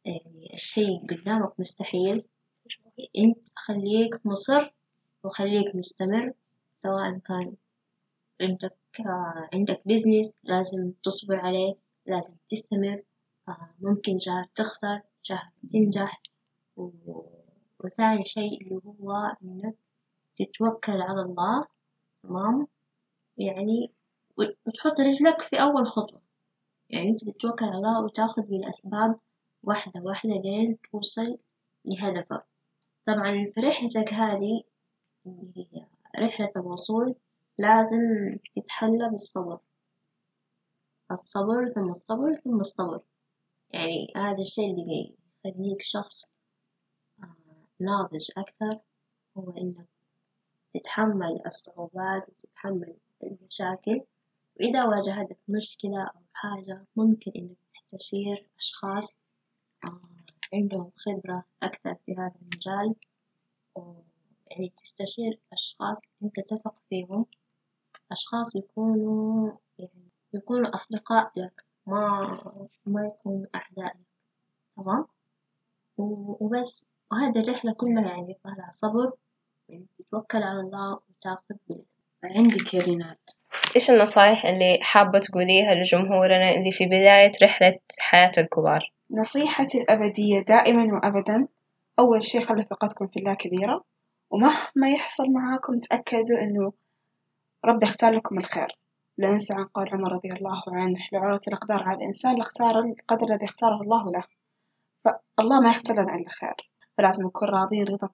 [0.05, 2.25] يعني الشيء قدامك مستحيل.
[3.19, 4.75] أنت خليك مصر
[5.25, 6.33] وخليك مستمر
[6.83, 7.55] سواء كان
[8.41, 11.75] عندك آه، عندك بزنس لازم تصبر عليه
[12.07, 13.03] لازم تستمر
[13.49, 16.23] آه، ممكن شهر تخسر شهر تنجح.
[17.85, 19.75] وثاني شيء اللي هو إنك
[20.37, 21.67] تتوكل على الله
[22.23, 22.67] تمام؟
[23.39, 23.91] يعني
[24.37, 26.21] وتحط رجلك في أول خطوة.
[26.91, 29.19] يعني أنت تتوكل على الله وتأخذ بالأسباب
[29.67, 31.39] واحدة واحدة لين توصل
[31.85, 32.45] لهدفك
[33.07, 34.63] طبعا في رحلتك هذه
[35.27, 35.87] اللي هي
[36.19, 37.15] رحلة الوصول
[37.59, 39.59] لازم تتحلى بالصبر.
[41.13, 43.01] الصبر ثم الصبر ثم الصبر.
[43.71, 46.31] يعني هذا الشيء اللي يخليك شخص
[47.23, 47.37] آه،
[47.81, 48.79] ناضج أكثر
[49.37, 49.87] هو إنك
[50.75, 54.01] تتحمل الصعوبات وتتحمل المشاكل.
[54.57, 59.19] وإذا واجهتك مشكلة أو حاجة ممكن إنك تستشير أشخاص
[60.55, 62.95] عندهم خبرة أكثر في هذا المجال
[63.77, 63.93] و-
[64.51, 67.27] يعني تستشير أشخاص أنت تثق فيهم
[68.13, 72.21] أشخاص يكونوا يعني يكونوا أصدقاء لك ما
[72.87, 74.07] ما يكونوا أعداء لك
[74.77, 75.07] تمام؟
[75.99, 79.13] و- وبس وهذه الرحلة كلها يعني يبغى لها صبر
[79.69, 83.17] يعني تتوكل على الله وتأخذ بالأسباب عندك يا ريناد
[83.77, 90.95] إيش النصائح اللي حابة تقوليها لجمهورنا اللي في بداية رحلة حياة الكبار؟ نصيحتي الأبدية دائما
[90.95, 91.49] وأبدا
[91.99, 93.85] أول شي خلوا ثقتكم في الله كبيرة
[94.31, 96.73] ومهما يحصل معاكم تأكدوا إنه
[97.65, 98.79] ربي اختار لكم الخير.
[99.19, 103.27] لا ننسى عن قول عمر رضي الله عنه لو عرضت الأقدار على الإنسان لاختار القدر
[103.31, 104.25] الذي اختاره الله له.
[105.05, 108.09] فالله ما يختار لنا إلا خير فلازم نكون راضين رضا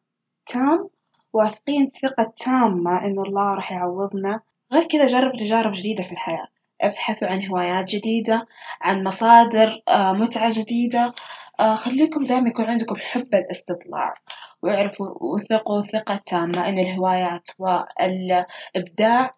[0.46, 0.88] تام
[1.32, 4.40] واثقين ثقة تامة إنه الله راح يعوضنا.
[4.72, 6.48] غير كذا جربوا تجارب جديدة في الحياة.
[6.80, 8.46] أبحثوا عن هوايات جديدة
[8.80, 11.14] عن مصادر آه، متعة جديدة.
[11.60, 14.14] آه، خليكم دائما يكون عندكم حب الاستطلاع
[14.62, 19.34] واعرفوا وثقوا ثقة تامة إن الهوايات والإبداع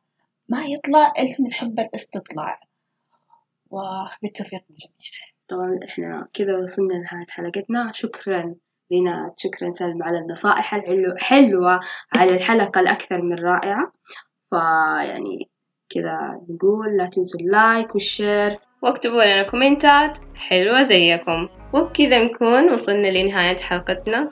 [0.48, 2.60] ما يطلع إلا من حب الاستطلاع.
[3.70, 4.96] وبالتوفيق للجميع.
[5.48, 7.92] طبعا إحنا كذا وصلنا لنهاية حلقتنا.
[7.94, 8.54] شكرا
[8.92, 11.80] ريناد شكرا سلمى على النصائح الحلوة
[12.16, 13.92] على الحلقة الأكثر من رائعة.
[14.50, 15.51] فيعني
[15.94, 18.58] كذا نقول لا تنسوا ال like وال share.
[18.82, 21.48] واكتبوا لنا كومنتات حلوة زيكم.
[21.74, 24.30] وبكذا نكون وصلنا لنهاية حلقتنا.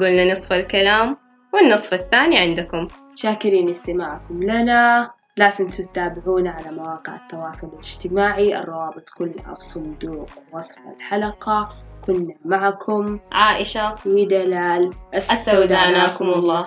[0.00, 1.16] قلنا نصف الكلام
[1.54, 2.88] والنصف الثاني عندكم.
[3.14, 5.10] شاكرين استماعكم لنا.
[5.36, 8.58] لا تنسوا تتابعونا على مواقع التواصل الاجتماعي.
[8.58, 11.68] الروابط كلها في صندوق وصف الحلقة.
[12.06, 14.90] كنا معكم عائشة ودلال.
[15.14, 16.66] استودعناكم الله.